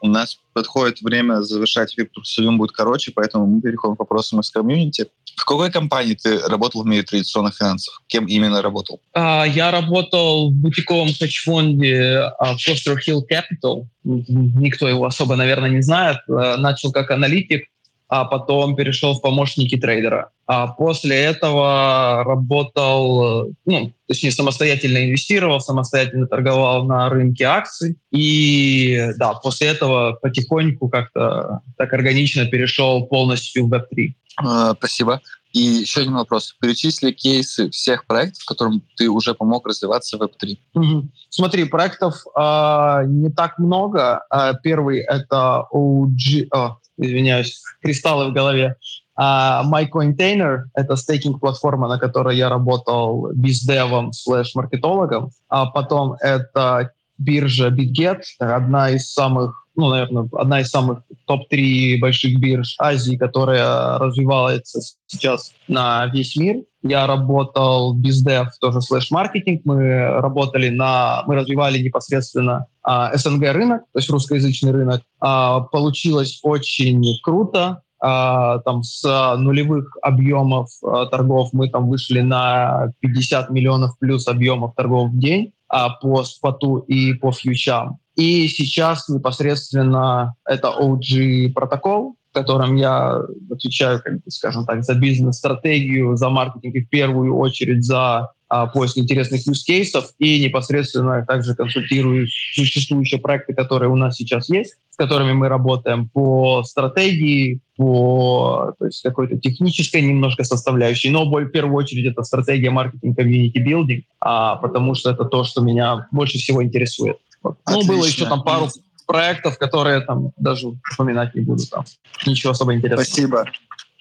У 0.00 0.08
нас 0.08 0.38
подходит 0.52 1.00
время 1.00 1.42
завершать 1.42 1.96
вип 1.96 2.10
сегодня 2.24 2.58
будет 2.58 2.72
короче, 2.72 3.12
поэтому 3.14 3.46
мы 3.46 3.60
переходим 3.60 3.94
к 3.96 4.00
вопросам 4.00 4.40
из 4.40 4.50
комьюнити. 4.50 5.06
В 5.36 5.44
какой 5.44 5.70
компании 5.70 6.14
ты 6.14 6.38
работал 6.40 6.82
в 6.82 6.86
мире 6.86 7.02
традиционных 7.02 7.56
финансов? 7.56 8.00
Кем 8.06 8.26
именно 8.26 8.62
работал? 8.62 9.00
Uh, 9.16 9.48
я 9.48 9.70
работал 9.70 10.50
в 10.50 10.54
бутиковом 10.54 11.08
хедж-фонде 11.08 12.30
uh, 12.40 12.56
Foster 12.56 12.96
Hill 12.96 13.22
Capital. 13.30 13.86
Никто 14.04 14.88
его 14.88 15.04
особо, 15.04 15.36
наверное, 15.36 15.70
не 15.70 15.82
знает. 15.82 16.18
Uh, 16.28 16.56
начал 16.56 16.92
как 16.92 17.10
аналитик, 17.10 17.66
а 18.12 18.26
потом 18.26 18.76
перешел 18.76 19.14
в 19.14 19.22
помощники 19.22 19.78
трейдера. 19.78 20.32
А 20.46 20.66
после 20.66 21.16
этого 21.16 22.22
работал, 22.26 23.54
ну, 23.64 23.94
точнее, 24.06 24.32
самостоятельно 24.32 25.06
инвестировал, 25.06 25.62
самостоятельно 25.62 26.26
торговал 26.26 26.84
на 26.84 27.08
рынке 27.08 27.44
акций. 27.44 27.96
И 28.10 29.12
да, 29.16 29.32
после 29.32 29.68
этого 29.68 30.18
потихоньку 30.20 30.90
как-то 30.90 31.60
так 31.78 31.90
органично 31.94 32.44
перешел 32.44 33.06
полностью 33.06 33.66
в 33.66 33.72
Web3. 33.72 34.12
А, 34.36 34.74
спасибо. 34.74 35.22
И 35.54 35.60
еще 35.60 36.00
один 36.00 36.14
вопрос. 36.14 36.54
Перечисли 36.60 37.12
кейсы 37.12 37.70
всех 37.70 38.06
проектов, 38.06 38.44
которым 38.44 38.82
ты 38.96 39.08
уже 39.08 39.32
помог 39.34 39.66
развиваться 39.66 40.18
в 40.18 40.22
Web3. 40.22 40.58
Угу. 40.74 41.08
Смотри, 41.30 41.64
проектов 41.64 42.14
э, 42.38 43.02
не 43.06 43.30
так 43.30 43.58
много. 43.58 44.22
Э, 44.30 44.52
первый— 44.62 44.98
это 45.00 45.66
OG... 45.72 46.48
О, 46.54 46.78
извиняюсь, 47.02 47.60
кристаллы 47.80 48.30
в 48.30 48.32
голове. 48.32 48.76
Uh, 49.18 49.62
MyCointainer— 49.64 50.64
это 50.74 50.96
стейкинг-платформа, 50.96 51.86
на 51.86 51.98
которой 51.98 52.36
я 52.36 52.48
работал 52.48 53.30
бездевом 53.34 54.12
слэш-маркетологом. 54.12 55.30
А 55.48 55.66
потом 55.66 56.14
это 56.20 56.92
биржа 57.18 57.68
BitGet, 57.68 58.22
одна 58.38 58.90
из 58.90 59.12
самых, 59.12 59.61
ну, 59.74 59.88
наверное, 59.88 60.28
одна 60.32 60.60
из 60.60 60.68
самых 60.68 61.02
топ-3 61.26 61.98
больших 61.98 62.38
бирж 62.38 62.74
Азии, 62.78 63.16
которая 63.16 63.98
развивается 63.98 64.80
сейчас 65.06 65.52
на 65.68 66.06
весь 66.06 66.36
мир. 66.36 66.62
Я 66.82 67.06
работал 67.06 67.94
бездев, 67.94 68.48
тоже 68.60 68.80
слэш-маркетинг. 68.80 69.62
Мы 69.64 70.04
работали 70.20 70.68
на, 70.68 71.22
мы 71.26 71.36
развивали 71.36 71.78
непосредственно 71.78 72.66
а, 72.82 73.16
СНГ 73.16 73.42
рынок, 73.52 73.82
то 73.92 73.98
есть 73.98 74.10
русскоязычный 74.10 74.72
рынок. 74.72 75.02
А, 75.20 75.60
получилось 75.60 76.40
очень 76.42 77.04
круто. 77.22 77.82
А, 78.04 78.58
там 78.58 78.82
с 78.82 79.36
нулевых 79.38 79.96
объемов 80.02 80.70
а, 80.82 81.06
торгов 81.06 81.50
мы 81.52 81.70
там 81.70 81.88
вышли 81.88 82.20
на 82.20 82.92
50 82.98 83.50
миллионов 83.50 83.96
плюс 84.00 84.26
объемов 84.26 84.74
торгов 84.74 85.10
в 85.10 85.18
день 85.18 85.52
а, 85.68 85.90
по 85.90 86.24
споту 86.24 86.78
и 86.78 87.14
по 87.14 87.30
фьючам. 87.30 87.98
И 88.16 88.48
сейчас 88.48 89.08
непосредственно 89.08 90.34
это 90.44 90.68
OG 90.68 91.52
протокол, 91.52 92.16
в 92.30 92.34
котором 92.34 92.76
я 92.76 93.20
отвечаю, 93.50 94.02
как 94.02 94.22
бы, 94.22 94.30
скажем 94.30 94.64
так, 94.64 94.84
за 94.84 94.94
бизнес-стратегию, 94.94 96.16
за 96.16 96.28
маркетинг 96.30 96.74
и 96.74 96.80
в 96.80 96.88
первую 96.88 97.36
очередь 97.36 97.84
за 97.84 98.32
а, 98.48 98.66
поиск 98.66 98.98
интересных 98.98 99.48
use 99.48 99.64
cases 99.66 100.04
и 100.18 100.38
непосредственно 100.44 101.24
также 101.26 101.54
консультирую 101.54 102.26
существующие 102.28 103.18
проекты, 103.18 103.54
которые 103.54 103.88
у 103.88 103.96
нас 103.96 104.16
сейчас 104.16 104.50
есть, 104.50 104.74
с 104.90 104.96
которыми 104.96 105.32
мы 105.32 105.48
работаем 105.48 106.06
по 106.10 106.62
стратегии, 106.62 107.60
по 107.78 108.74
то 108.78 108.84
есть 108.84 109.02
какой-то 109.02 109.38
технической 109.38 110.02
немножко 110.02 110.44
составляющей, 110.44 111.08
но 111.08 111.24
в 111.24 111.46
первую 111.46 111.76
очередь 111.76 112.12
это 112.12 112.22
стратегия 112.24 112.68
маркетинг, 112.68 113.16
комьюнити 113.16 113.58
билдинг, 113.58 114.04
а, 114.20 114.56
потому 114.56 114.94
что 114.94 115.10
это 115.10 115.24
то, 115.24 115.44
что 115.44 115.62
меня 115.62 116.06
больше 116.12 116.36
всего 116.36 116.62
интересует. 116.62 117.16
Вот. 117.42 117.58
Ну, 117.68 117.84
было 117.84 118.04
еще 118.04 118.26
там 118.26 118.42
пару 118.42 118.68
проектов, 119.06 119.58
которые 119.58 120.00
там 120.00 120.32
даже 120.36 120.68
упоминать 120.68 121.34
не 121.34 121.42
буду. 121.42 121.66
Там. 121.66 121.84
Ничего 122.26 122.52
особо 122.52 122.74
интересного. 122.74 123.04
Спасибо. 123.04 123.44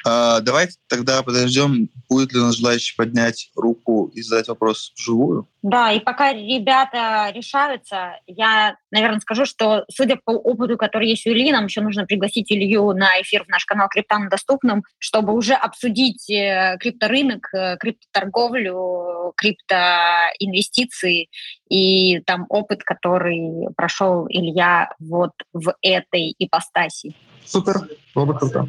А, 0.06 0.40
давайте 0.40 0.74
тогда 0.88 1.22
подождем, 1.24 1.90
будет 2.10 2.34
ли 2.34 2.40
у 2.40 2.44
нас 2.44 2.58
желающий 2.58 2.96
поднять 2.96 3.52
руку 3.56 4.12
и 4.14 4.22
задать 4.22 4.48
вопрос 4.48 4.94
вживую. 4.96 5.48
Да, 5.62 5.92
и 5.92 6.00
пока 6.00 6.34
ребята 6.34 7.32
решаются, 7.34 8.20
я, 8.26 8.78
наверное, 8.90 9.20
скажу, 9.20 9.46
что, 9.46 9.86
судя 9.92 10.18
по 10.24 10.32
опыту, 10.32 10.78
который 10.78 11.08
есть 11.10 11.28
у 11.28 11.30
Ильи, 11.30 11.52
нам 11.52 11.66
еще 11.66 11.82
нужно 11.82 12.06
пригласить 12.06 12.52
Илью 12.52 12.94
на 12.94 13.22
эфир 13.22 13.44
в 13.44 13.50
наш 13.50 13.66
канал 13.66 13.88
«Крипта 13.90 14.18
на 14.18 14.30
доступном», 14.30 14.84
чтобы 14.98 15.34
уже 15.34 15.54
обсудить 15.54 16.30
э, 16.32 16.78
крипторынок, 16.80 17.54
э, 17.54 17.78
криптоторговлю, 17.78 19.34
криптоинвестиции 19.38 21.30
и 21.70 22.20
там 22.22 22.46
опыт, 22.50 22.84
который 22.84 23.68
прошел 23.76 24.26
Илья 24.30 24.94
вот 25.00 25.32
в 25.54 25.76
этой 25.82 26.36
ипостаси. 26.40 27.16
Супер, 27.46 27.76
было 28.16 28.26
бы 28.26 28.38
круто. 28.38 28.68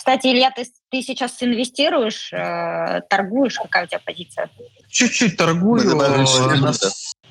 Кстати, 0.00 0.28
Илья, 0.28 0.50
ты, 0.50 0.64
ты 0.88 1.02
сейчас 1.02 1.42
инвестируешь, 1.42 2.32
э, 2.32 3.02
торгуешь? 3.10 3.56
Какая 3.58 3.84
у 3.84 3.86
тебя 3.86 3.98
позиция? 4.02 4.48
Чуть-чуть 4.88 5.36
торгую. 5.36 5.94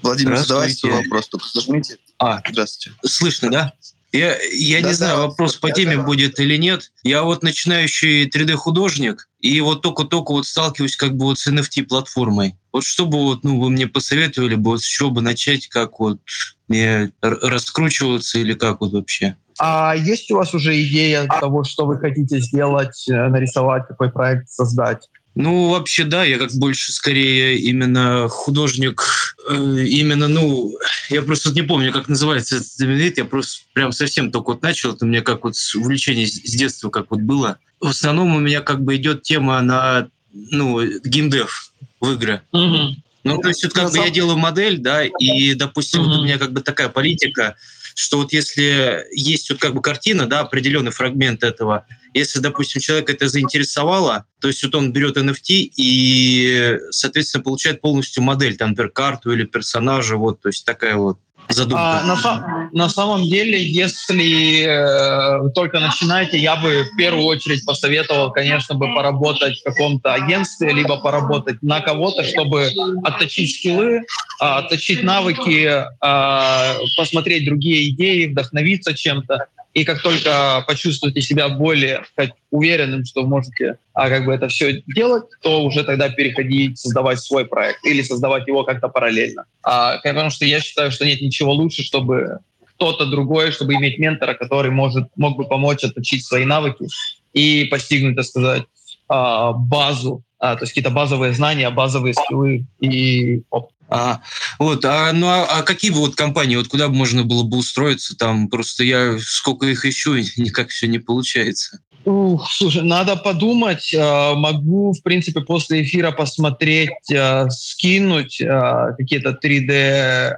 Владимир, 0.04 0.38
задавайте 0.38 0.88
вопрос, 0.88 1.30
только 1.30 1.48
зажмите. 1.52 1.98
А, 2.20 2.44
здравствуйте. 2.48 2.96
Слышно, 3.04 3.50
да? 3.50 3.74
Я, 4.12 4.38
я 4.52 4.82
да, 4.82 4.88
не 4.88 4.94
знаю, 4.94 5.20
вопрос 5.20 5.56
по 5.56 5.72
теме 5.72 5.98
да. 5.98 6.04
будет 6.04 6.40
или 6.40 6.58
нет. 6.58 6.92
Я 7.04 7.24
вот 7.24 7.44
начинающий 7.44 8.28
3D-художник, 8.28 9.30
и 9.40 9.62
вот 9.62 9.82
только-только 9.82 10.32
вот 10.32 10.48
сталкиваюсь 10.48 10.96
как 10.96 11.16
бы 11.16 11.26
вот 11.26 11.40
с 11.40 11.48
NFT-платформой. 11.48 12.56
Вот 12.74 12.84
что 12.84 13.06
бы 13.06 13.20
вот, 13.20 13.44
ну, 13.44 13.60
вы 13.60 13.70
мне 13.70 13.88
посоветовали 13.88 14.56
бы, 14.56 14.72
вот 14.72 14.82
с 14.82 14.86
чего 14.86 15.12
бы 15.12 15.22
начать, 15.22 15.68
как 15.68 16.00
вот 16.00 16.20
мне 16.68 17.12
раскручиваться 17.22 18.40
или 18.40 18.54
как 18.54 18.82
вот 18.82 18.94
вообще? 18.94 19.36
А 19.60 19.94
есть 19.96 20.32
у 20.32 20.38
вас 20.38 20.54
уже 20.54 20.82
идея 20.84 21.28
того, 21.28 21.64
что 21.64 21.86
вы 21.86 22.00
хотите 22.00 22.40
сделать, 22.40 23.06
э, 23.10 23.28
нарисовать, 23.28 23.88
какой 23.88 24.10
проект 24.10 24.50
создать? 24.50 25.10
Ну, 25.36 25.70
вообще, 25.70 26.04
да, 26.04 26.24
я 26.24 26.38
как 26.38 26.52
больше 26.54 26.92
скорее 26.92 27.58
именно 27.58 28.28
художник, 28.30 29.36
э, 29.50 29.54
именно, 29.54 30.28
ну, 30.28 30.76
я 31.10 31.22
просто 31.22 31.52
не 31.52 31.62
помню, 31.62 31.94
как 31.94 32.10
называется 32.10 32.58
этот 32.58 32.80
вид, 32.80 33.18
я 33.18 33.26
просто 33.26 33.62
прям 33.74 33.92
совсем 33.92 34.32
только 34.32 34.52
вот 34.52 34.62
начал, 34.62 34.94
это 34.94 35.06
у 35.06 35.08
меня 35.08 35.22
как 35.22 35.44
вот 35.44 35.56
увлечение 35.76 36.28
с 36.28 36.52
детства 36.56 36.90
как 36.90 37.12
вот 37.12 37.22
было. 37.22 37.58
В 37.80 37.88
основном 37.88 38.36
у 38.36 38.40
меня 38.40 38.62
как 38.62 38.84
бы 38.84 38.96
идет 38.96 39.24
тема 39.24 39.62
на, 39.62 40.10
ну, 40.34 40.82
геймдев 41.04 41.72
в 42.02 42.12
игры. 42.12 42.42
Угу. 42.52 42.96
Ну, 43.24 43.38
то 43.38 43.50
есть 43.50 43.64
вот 43.64 43.74
как 43.74 43.92
бы 43.92 43.98
я 43.98 44.10
делаю 44.10 44.38
модель, 44.38 44.80
да, 44.80 45.04
и, 45.06 45.54
допустим, 45.54 46.02
угу. 46.02 46.10
вот 46.10 46.20
у 46.20 46.24
меня 46.24 46.38
как 46.38 46.52
бы 46.52 46.62
такая 46.62 46.90
политика– 46.90 47.56
что 48.00 48.18
вот 48.18 48.32
если 48.32 49.06
есть 49.12 49.50
вот 49.50 49.60
как 49.60 49.74
бы 49.74 49.82
картина, 49.82 50.26
да, 50.26 50.40
определенный 50.40 50.92
фрагмент 50.92 51.44
этого, 51.44 51.86
если, 52.14 52.40
допустим, 52.40 52.82
человек 52.82 53.10
это 53.10 53.28
заинтересовало, 53.28 54.26
то 54.40 54.48
есть 54.48 54.64
вот 54.64 54.74
он 54.74 54.94
берет 54.94 55.18
NFT 55.18 55.72
и, 55.76 56.78
соответственно, 56.92 57.44
получает 57.44 57.82
полностью 57.82 58.24
модель, 58.24 58.56
там, 58.56 58.70
например, 58.70 58.92
карту 58.92 59.34
или 59.34 59.44
персонажа, 59.44 60.16
вот, 60.16 60.42
то 60.42 60.48
есть 60.48 60.66
такая 60.66 60.96
вот 60.96 61.20
задумка? 61.54 62.00
А, 62.00 62.04
на, 62.04 62.70
на 62.72 62.90
самом 62.90 63.24
деле, 63.24 63.62
если 63.62 64.66
э, 64.66 65.50
только 65.54 65.80
начинаете, 65.80 66.38
я 66.38 66.56
бы 66.56 66.84
в 66.84 66.96
первую 66.96 67.26
очередь 67.26 67.66
посоветовал, 67.66 68.32
конечно, 68.32 68.76
бы 68.76 68.94
поработать 68.94 69.60
в 69.60 69.64
каком-то 69.64 70.14
агентстве, 70.14 70.72
либо 70.72 70.98
поработать 70.98 71.62
на 71.62 71.82
кого-то, 71.82 72.24
чтобы 72.24 72.72
отточить 73.04 73.56
скиллы, 73.56 73.98
э, 73.98 74.02
отточить 74.40 75.04
навыки, 75.04 75.68
э, 75.68 76.80
посмотреть 76.98 77.46
другие 77.46 77.90
идеи, 77.90 78.28
вдохновиться 78.28 78.94
чем-то 78.94 79.48
и 79.74 79.84
как 79.84 80.02
только 80.02 80.64
почувствуете 80.68 81.22
себя 81.22 81.48
более 81.50 82.04
уверенным, 82.50 83.06
что 83.06 83.24
можете 83.24 83.78
а, 83.94 84.10
как 84.10 84.26
бы 84.26 84.34
это 84.34 84.48
все 84.48 84.82
делать, 84.88 85.26
то 85.42 85.64
уже 85.64 85.84
тогда 85.84 86.10
переходить, 86.10 86.80
создавать 86.80 87.20
свой 87.20 87.46
проект 87.46 87.86
или 87.86 88.02
создавать 88.02 88.48
его 88.48 88.64
как-то 88.64 88.88
параллельно. 88.90 89.46
А, 89.62 89.98
потому 89.98 90.32
что 90.32 90.46
я 90.46 90.60
считаю, 90.60 90.92
что 90.92 91.06
нет 91.06 91.22
ничего 91.22 91.54
лучше, 91.54 91.84
чтобы 91.84 92.40
кто-то 92.76 93.06
другой, 93.06 93.52
чтобы 93.52 93.76
иметь 93.76 94.00
ментора, 94.00 94.34
который 94.34 94.72
может, 94.72 95.08
мог 95.16 95.38
бы 95.38 95.46
помочь 95.46 95.84
отточить 95.84 96.26
свои 96.26 96.46
навыки 96.46 96.88
и 97.34 97.66
постигнуть, 97.66 98.16
так 98.16 98.26
сказать, 98.26 98.64
а, 99.08 99.52
базу, 99.52 100.24
а, 100.40 100.56
то 100.56 100.64
есть 100.64 100.72
какие-то 100.72 100.90
базовые 100.90 101.34
знания, 101.34 101.70
базовые 101.70 102.14
скиллы 102.14 102.66
и 102.80 103.44
опыт. 103.50 103.76
А, 103.90 104.22
вот, 104.60 104.86
а, 104.86 105.12
ну 105.14 105.28
а, 105.28 105.46
а 105.46 105.64
какие 105.64 105.92
бы 105.92 105.98
вот 105.98 106.16
компании, 106.16 106.56
вот 106.56 106.68
куда 106.68 106.88
бы 106.88 106.96
можно 106.96 107.24
было 107.24 107.44
бы 107.44 107.58
устроиться 107.58 108.16
там? 108.16 108.48
Просто 108.48 108.84
я 108.84 109.18
сколько 109.20 109.66
их 109.66 109.86
ищу, 109.86 110.16
никак 110.38 110.70
все 110.70 110.88
не 110.88 111.00
получается. 111.00 111.80
Ух, 112.06 112.50
слушай, 112.52 112.84
надо 112.84 113.16
подумать. 113.16 113.94
А, 113.98 114.36
могу, 114.36 114.94
в 114.94 115.02
принципе, 115.02 115.42
после 115.42 115.84
эфира 115.84 116.12
посмотреть, 116.12 117.12
а, 117.14 117.50
скинуть 117.50 118.42
а, 118.42 118.94
какие-то 118.94 119.38
3D, 119.44 120.36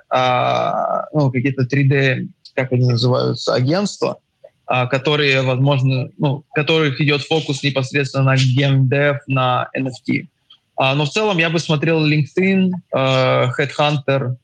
ну, 1.13 1.31
какие-то 1.31 1.63
3D, 1.63 2.27
как 2.55 2.71
они 2.71 2.85
называются, 2.85 3.53
агентства, 3.53 4.17
которые, 4.65 5.41
возможно, 5.41 6.09
ну, 6.17 6.43
которых 6.53 6.99
идет 7.01 7.21
фокус 7.21 7.63
непосредственно 7.63 8.23
на 8.23 8.35
геймдев, 8.37 9.17
на 9.27 9.69
NFT. 9.77 10.27
Но 10.81 11.05
в 11.05 11.09
целом 11.09 11.37
я 11.37 11.51
бы 11.51 11.59
смотрел 11.59 12.03
LinkedIn, 12.03 12.71
Headhunter, 12.91 14.35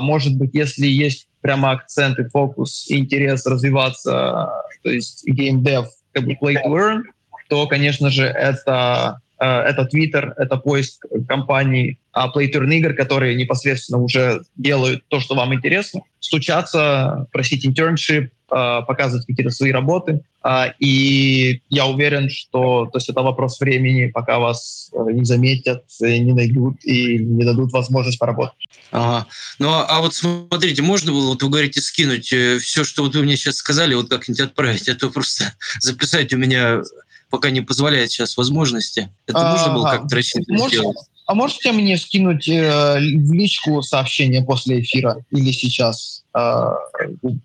может 0.00 0.38
быть, 0.38 0.54
если 0.54 0.86
есть 0.86 1.26
прямо 1.42 1.72
акцент 1.72 2.18
и 2.18 2.24
фокус, 2.24 2.86
и 2.88 2.96
интерес 2.96 3.44
развиваться, 3.44 4.48
то 4.82 4.90
есть 4.90 5.26
геймдев, 5.26 5.88
как 6.12 6.24
бы 6.24 6.32
play 6.32 6.54
to 6.54 6.68
earn, 6.68 7.02
то, 7.48 7.66
конечно 7.66 8.10
же, 8.10 8.24
это 8.24 9.20
э, 9.38 9.44
это 9.44 9.88
Twitter, 9.92 10.32
это 10.38 10.56
поиск 10.56 11.04
компаний 11.28 11.98
а 12.12 12.28
play 12.28 12.50
to 12.50 12.60
earn 12.60 12.72
игр, 12.72 12.94
которые 12.94 13.34
непосредственно 13.34 13.98
уже 13.98 14.42
делают 14.56 15.04
то, 15.08 15.20
что 15.20 15.34
вам 15.34 15.52
интересно, 15.52 16.00
стучаться, 16.20 17.26
просить 17.32 17.66
internship, 17.66 18.28
э, 18.50 18.80
показывать 18.86 19.26
какие-то 19.26 19.50
свои 19.50 19.72
работы. 19.72 20.22
А, 20.42 20.74
и 20.78 21.62
я 21.68 21.86
уверен, 21.86 22.28
что 22.28 22.86
то 22.86 22.98
есть 22.98 23.08
это 23.08 23.22
вопрос 23.22 23.60
времени, 23.60 24.10
пока 24.10 24.38
вас 24.38 24.90
э, 24.92 25.12
не 25.12 25.24
заметят, 25.24 25.84
не 26.00 26.32
найдут 26.32 26.84
и 26.84 27.18
не 27.18 27.44
дадут 27.44 27.72
возможность 27.72 28.18
поработать. 28.18 28.68
Ага. 28.90 29.26
Ну 29.58 29.70
а, 29.70 29.86
а 29.86 30.00
вот 30.00 30.14
смотрите, 30.14 30.82
можно 30.82 31.12
было, 31.12 31.28
вот 31.28 31.42
вы 31.42 31.48
говорите, 31.48 31.80
скинуть 31.80 32.26
все, 32.26 32.84
что 32.84 33.04
вот 33.04 33.14
вы 33.14 33.22
мне 33.22 33.36
сейчас 33.36 33.56
сказали, 33.56 33.94
вот 33.94 34.08
как-нибудь 34.08 34.40
отправить, 34.40 34.88
а 34.88 34.94
то 34.94 35.10
просто 35.10 35.54
записать 35.80 36.32
у 36.32 36.38
меня 36.38 36.82
пока 37.30 37.50
не 37.50 37.62
позволяет 37.62 38.10
сейчас 38.10 38.36
возможности. 38.36 39.10
Это 39.26 39.38
а, 39.38 39.52
можно 39.52 39.74
было 39.74 39.90
как-то 39.90 40.16
рассчитывать 40.16 40.68
сделать? 40.68 40.96
А 41.26 41.34
можете 41.34 41.72
мне 41.72 41.96
скинуть 41.96 42.46
э, 42.48 42.98
в 42.98 43.32
личку 43.32 43.80
сообщение 43.80 44.44
после 44.44 44.80
эфира 44.80 45.16
или 45.30 45.50
сейчас? 45.52 46.24
Э, 46.36 46.72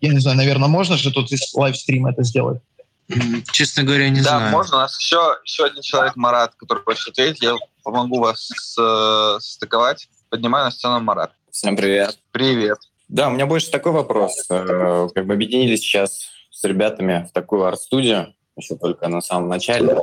я 0.01 0.13
не 0.13 0.19
знаю, 0.19 0.37
наверное, 0.37 0.67
можно 0.67 0.97
же 0.97 1.11
тут 1.11 1.31
из 1.31 1.53
лайвстрима 1.53 2.11
это 2.11 2.23
сделать? 2.23 2.59
Честно 3.51 3.83
говоря, 3.83 4.09
не 4.09 4.21
да, 4.21 4.37
знаю. 4.37 4.45
Да, 4.45 4.51
можно. 4.51 4.77
У 4.77 4.79
нас 4.81 4.99
еще, 4.99 5.37
еще 5.43 5.65
один 5.65 5.81
человек, 5.81 6.15
Марат, 6.15 6.55
который 6.55 6.83
хочет 6.83 7.07
ответить. 7.09 7.41
Я 7.41 7.55
помогу 7.83 8.19
вас 8.19 8.49
с, 8.55 9.39
стыковать. 9.39 10.09
Поднимаю 10.29 10.65
на 10.65 10.71
сцену 10.71 10.99
Марат. 10.99 11.31
Всем 11.51 11.77
привет. 11.77 12.19
Привет. 12.31 12.79
Да, 13.07 13.29
у 13.29 13.31
меня 13.31 13.45
больше 13.45 13.71
такой 13.71 13.93
вопрос. 13.93 14.45
Э, 14.49 15.07
как 15.15 15.25
бы 15.25 15.33
объединились 15.33 15.79
сейчас 15.79 16.27
с 16.51 16.63
ребятами 16.65 17.27
в 17.29 17.33
такую 17.33 17.63
арт-студию, 17.63 18.35
еще 18.57 18.75
только 18.75 19.07
на 19.07 19.21
самом 19.21 19.47
начале. 19.47 19.97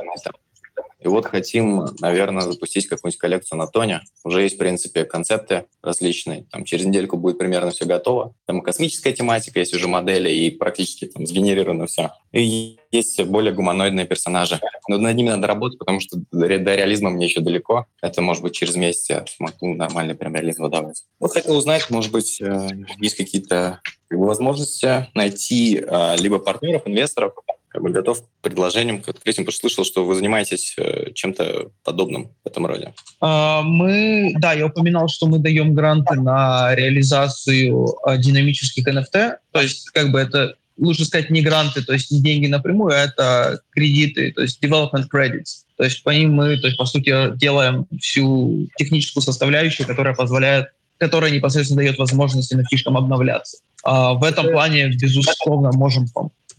И 1.05 1.07
вот 1.07 1.27
хотим, 1.27 1.85
наверное, 1.99 2.41
запустить 2.41 2.87
какую-нибудь 2.87 3.19
коллекцию 3.19 3.59
на 3.59 3.67
тоне. 3.67 4.01
Уже 4.23 4.41
есть, 4.41 4.55
в 4.55 4.57
принципе, 4.57 5.05
концепты 5.05 5.65
различные. 5.83 6.45
Там 6.51 6.65
через 6.65 6.85
недельку 6.85 7.15
будет 7.15 7.37
примерно 7.37 7.69
все 7.69 7.85
готово. 7.85 8.33
Там 8.47 8.61
космическая 8.61 9.13
тематика, 9.13 9.59
есть 9.59 9.75
уже 9.75 9.87
модели, 9.87 10.31
и 10.31 10.49
практически 10.49 11.05
там 11.05 11.27
сгенерировано 11.27 11.85
все. 11.85 12.13
И 12.31 12.79
есть 12.91 13.23
более 13.25 13.53
гуманоидные 13.53 14.07
персонажи. 14.07 14.59
Но 14.89 14.97
над 14.97 15.15
ними 15.15 15.29
надо 15.29 15.45
работать, 15.45 15.77
потому 15.77 15.99
что 15.99 16.17
до, 16.31 16.47
до 16.47 16.75
реализма 16.75 17.11
мне 17.11 17.25
еще 17.27 17.41
далеко. 17.41 17.85
Это, 18.01 18.23
может 18.23 18.41
быть, 18.41 18.55
через 18.55 18.75
месяц 18.75 19.09
я 19.11 19.25
смогу 19.27 19.75
нормальный 19.75 20.15
прям 20.15 20.33
реализм 20.33 20.63
выдавать. 20.63 21.03
Вот 21.19 21.33
хотел 21.33 21.55
узнать, 21.55 21.87
может 21.91 22.11
быть, 22.11 22.41
э, 22.41 22.67
есть 22.99 23.15
какие-то 23.15 23.79
возможности 24.09 25.07
найти 25.13 25.77
э, 25.77 26.15
либо 26.17 26.39
партнеров, 26.39 26.81
инвесторов, 26.85 27.33
как 27.75 27.83
бы 27.83 27.89
готов 27.89 28.21
к 28.21 28.25
предложениям, 28.41 29.01
к 29.01 29.09
открытиям, 29.09 29.45
потому 29.45 29.51
что 29.51 29.67
слышал, 29.67 29.83
что 29.83 30.05
вы 30.05 30.15
занимаетесь 30.15 30.75
э, 30.77 31.11
чем-то 31.13 31.71
подобным 31.83 32.31
в 32.45 32.47
этом 32.47 32.65
роде. 32.65 32.93
А, 33.19 33.63
мы, 33.63 34.33
да, 34.37 34.53
я 34.53 34.67
упоминал, 34.67 35.09
что 35.09 35.27
мы 35.27 35.39
даем 35.39 35.73
гранты 35.73 36.15
на 36.15 36.73
реализацию 36.73 37.93
а, 38.03 38.15
динамических 38.15 38.87
NFT, 38.87 39.33
то 39.51 39.61
есть 39.61 39.89
как 39.89 40.11
бы 40.13 40.19
это 40.19 40.55
лучше 40.77 41.03
сказать 41.03 41.29
не 41.29 41.41
гранты, 41.41 41.83
то 41.83 41.91
есть 41.91 42.11
не 42.11 42.21
деньги 42.21 42.47
напрямую, 42.47 42.93
а 42.93 42.99
это 42.99 43.59
кредиты, 43.71 44.31
то 44.31 44.43
есть 44.43 44.63
development 44.63 45.07
credits. 45.13 45.65
То 45.75 45.83
есть 45.83 46.01
по 46.01 46.11
ним 46.11 46.33
мы, 46.33 46.57
то 46.57 46.67
есть 46.67 46.77
по 46.77 46.85
сути 46.85 47.35
делаем 47.35 47.87
всю 47.99 48.69
техническую 48.77 49.21
составляющую, 49.21 49.85
которая 49.85 50.15
позволяет, 50.15 50.67
которая 50.97 51.31
непосредственно 51.31 51.81
дает 51.81 51.97
возможность 51.97 52.53
NFT 52.53 52.77
обновляться. 52.85 53.57
А 53.83 54.13
в 54.13 54.23
этом 54.23 54.49
плане, 54.49 54.87
безусловно, 54.87 55.71
можем. 55.73 56.07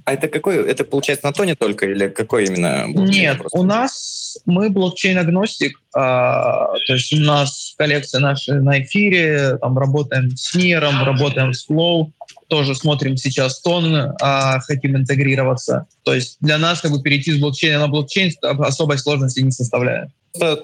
А 0.07 0.13
это 0.13 0.29
какой? 0.29 0.65
Это 0.71 0.85
получается 0.85 1.27
на 1.27 1.33
тоне 1.33 1.57
только 1.57 1.87
или 1.87 2.07
какой 2.07 2.47
именно? 2.47 2.87
Нет, 2.87 3.39
просто? 3.39 3.59
у 3.59 3.65
нас 3.65 4.39
мы 4.47 4.71
блокчейн-агностик, 4.71 5.73
а, 5.97 6.69
то 6.87 6.93
есть 6.93 7.13
у 7.13 7.19
нас 7.19 7.75
коллекция 7.77 8.21
наша 8.21 8.55
на 8.55 8.81
эфире, 8.83 9.59
там 9.61 9.77
работаем 9.77 10.31
с 10.37 10.55
Ниром, 10.55 11.03
работаем 11.03 11.53
с 11.53 11.69
Flow, 11.69 12.13
тоже 12.49 12.75
смотрим 12.75 13.17
сейчас 13.17 13.61
тон, 13.61 14.15
а, 14.21 14.61
хотим 14.61 14.97
интегрироваться. 14.97 15.87
То 16.05 16.15
есть 16.15 16.37
для 16.41 16.59
нас 16.59 16.81
как 16.81 16.93
бы 16.93 17.03
перейти 17.03 17.33
с 17.33 17.39
блокчейна 17.39 17.81
на 17.81 17.89
блокчейн 17.89 18.33
особой 18.43 18.99
сложности 18.99 19.41
не 19.41 19.51
составляет. 19.51 20.11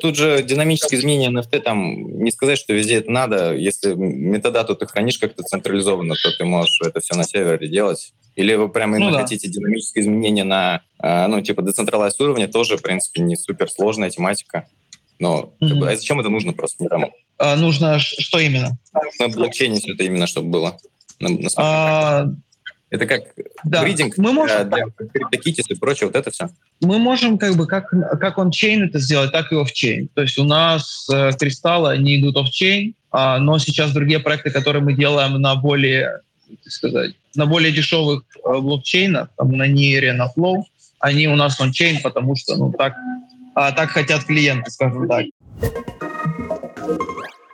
Тут 0.01 0.17
же 0.17 0.43
динамические 0.43 1.01
изменения 1.01 1.31
NFT, 1.31 1.61
там 1.61 2.23
не 2.23 2.31
сказать, 2.31 2.59
что 2.59 2.73
везде 2.75 2.97
это 2.97 3.11
надо. 3.11 3.55
Если 3.55 3.95
метадату 3.95 4.77
ты 4.77 4.87
хранишь 4.87 5.19
как-то 5.19 5.43
централизованно, 5.43 6.15
то 6.15 6.31
ты 6.37 6.45
можешь 6.45 6.79
это 6.83 7.01
все 7.01 7.15
на 7.15 7.25
сервере 7.25 7.69
делать. 7.69 8.13
Или 8.35 8.55
вы 8.55 8.69
прямо 8.69 8.99
ну, 8.99 9.11
да. 9.11 9.21
хотите 9.21 9.49
динамические 9.49 10.05
изменения 10.05 10.45
на, 10.45 10.83
а, 10.99 11.29
ну, 11.29 11.41
типа, 11.43 11.63
децентралайз 11.63 12.19
уровне, 12.19 12.49
тоже, 12.49 12.79
в 12.79 12.83
принципе, 12.83 13.21
не 13.21 13.37
супер 13.37 13.71
сложная 13.71 14.11
тематика. 14.11 14.67
Но 15.19 15.53
mm-hmm. 15.61 15.69
как 15.69 15.79
бы, 15.79 15.91
а 15.91 15.97
зачем 15.97 16.19
это 16.21 16.31
нужно 16.31 16.53
просто? 16.53 16.87
А, 17.39 17.57
нужно 17.57 17.99
что 17.99 18.39
именно? 18.39 18.79
На 19.19 19.29
блокчейне 19.29 19.81
все 19.81 19.93
это 19.93 20.05
именно, 20.05 20.27
чтобы 20.27 20.49
было. 20.49 20.79
А, 21.57 22.27
это 22.91 23.07
как 23.07 23.23
да. 23.65 23.83
бридинг 23.83 24.19
мы 24.19 24.33
можем, 24.33 24.69
для, 24.69 24.87
для 24.87 25.07
криптокитис 25.09 25.71
и 25.71 25.75
прочее, 25.75 26.09
вот 26.09 26.17
это 26.17 26.31
все? 26.31 26.51
Мы 26.81 26.99
можем 26.99 27.39
как 27.39 27.57
бы 27.57 27.67
как, 27.67 27.91
как 28.21 28.39
он 28.39 28.51
чейн 28.51 28.85
это 28.85 28.99
сделать, 28.99 29.33
так 29.33 29.51
и 29.53 29.57
офчейн. 29.57 30.09
То 30.15 30.23
есть 30.23 30.39
у 30.39 30.45
нас 30.45 31.09
э, 31.13 31.31
кристаллы, 31.39 31.91
они 31.91 32.21
идут 32.21 32.37
офчейн, 32.37 32.95
а, 33.11 33.39
но 33.39 33.59
сейчас 33.59 33.93
другие 33.93 34.21
проекты, 34.21 34.51
которые 34.51 34.83
мы 34.83 34.95
делаем 34.95 35.41
на 35.41 35.55
более 35.55 36.21
сказать, 36.67 37.15
на 37.35 37.47
более 37.47 37.73
дешевых 37.73 38.25
э, 38.45 38.59
блокчейнах, 38.59 39.29
там, 39.37 39.53
на 39.53 39.67
Нире, 39.67 40.13
на 40.13 40.29
Flow, 40.37 40.63
они 40.99 41.29
у 41.29 41.37
нас 41.37 41.61
ончейн, 41.61 42.01
потому 42.03 42.37
что 42.37 42.57
ну, 42.57 42.73
так, 42.73 42.95
а, 43.55 43.73
так 43.73 43.91
хотят 43.91 44.25
клиенты, 44.25 44.71
скажем 44.71 45.09
так. 45.09 45.27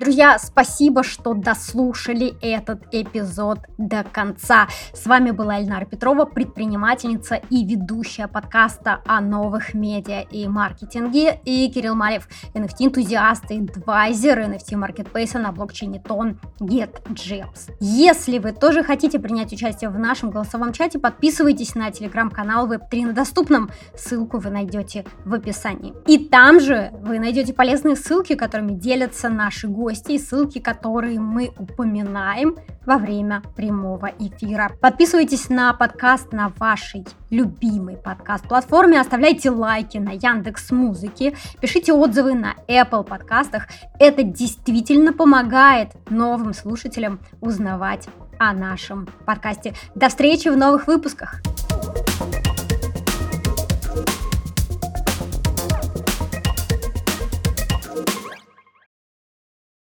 Друзья, 0.00 0.38
спасибо, 0.38 1.02
что 1.02 1.34
дослушали 1.34 2.36
этот 2.40 2.82
эпизод 2.92 3.58
до 3.78 4.04
конца. 4.04 4.68
С 4.92 5.06
вами 5.06 5.32
была 5.32 5.58
Эльнара 5.58 5.86
Петрова, 5.86 6.24
предпринимательница 6.24 7.40
и 7.50 7.64
ведущая 7.64 8.28
подкаста 8.28 9.00
о 9.06 9.20
новых 9.20 9.74
медиа 9.74 10.20
и 10.20 10.46
маркетинге, 10.46 11.40
и 11.44 11.68
Кирилл 11.68 11.96
Малев, 11.96 12.28
NFT-энтузиаст 12.54 13.50
и 13.50 13.58
адвайзер 13.58 14.38
NFT-маркетплейса 14.38 15.40
на 15.40 15.50
блокчейне 15.50 16.00
Тон 16.00 16.38
GetJabs. 16.60 17.72
Если 17.80 18.38
вы 18.38 18.52
тоже 18.52 18.84
хотите 18.84 19.18
принять 19.18 19.52
участие 19.52 19.90
в 19.90 19.98
нашем 19.98 20.30
голосовом 20.30 20.72
чате, 20.72 21.00
подписывайтесь 21.00 21.74
на 21.74 21.90
телеграм-канал 21.90 22.72
Web3 22.72 23.06
на 23.06 23.12
доступном. 23.14 23.68
Ссылку 23.96 24.38
вы 24.38 24.50
найдете 24.50 25.04
в 25.24 25.34
описании. 25.34 25.92
И 26.06 26.18
там 26.18 26.60
же 26.60 26.92
вы 27.02 27.18
найдете 27.18 27.52
полезные 27.52 27.96
ссылки, 27.96 28.36
которыми 28.36 28.74
делятся 28.74 29.28
наши 29.28 29.66
гости 29.66 29.87
гости 29.88 30.18
ссылки, 30.18 30.58
которые 30.58 31.18
мы 31.18 31.50
упоминаем 31.58 32.56
во 32.84 32.98
время 32.98 33.42
прямого 33.56 34.10
эфира. 34.18 34.70
Подписывайтесь 34.82 35.48
на 35.48 35.72
подкаст 35.72 36.30
на 36.30 36.50
вашей 36.58 37.06
любимой 37.30 37.96
подкаст-платформе, 37.96 39.00
оставляйте 39.00 39.48
лайки 39.48 39.96
на 39.96 40.10
Яндекс 40.10 40.72
Музыке, 40.72 41.34
пишите 41.62 41.94
отзывы 41.94 42.34
на 42.34 42.54
Apple 42.68 43.02
подкастах. 43.02 43.68
Это 43.98 44.22
действительно 44.22 45.14
помогает 45.14 45.92
новым 46.10 46.52
слушателям 46.52 47.20
узнавать 47.40 48.08
о 48.38 48.52
нашем 48.52 49.08
подкасте. 49.24 49.72
До 49.94 50.10
встречи 50.10 50.48
в 50.48 50.56
новых 50.58 50.86
выпусках! 50.86 51.40
thank 52.18 52.46
you 52.46 52.57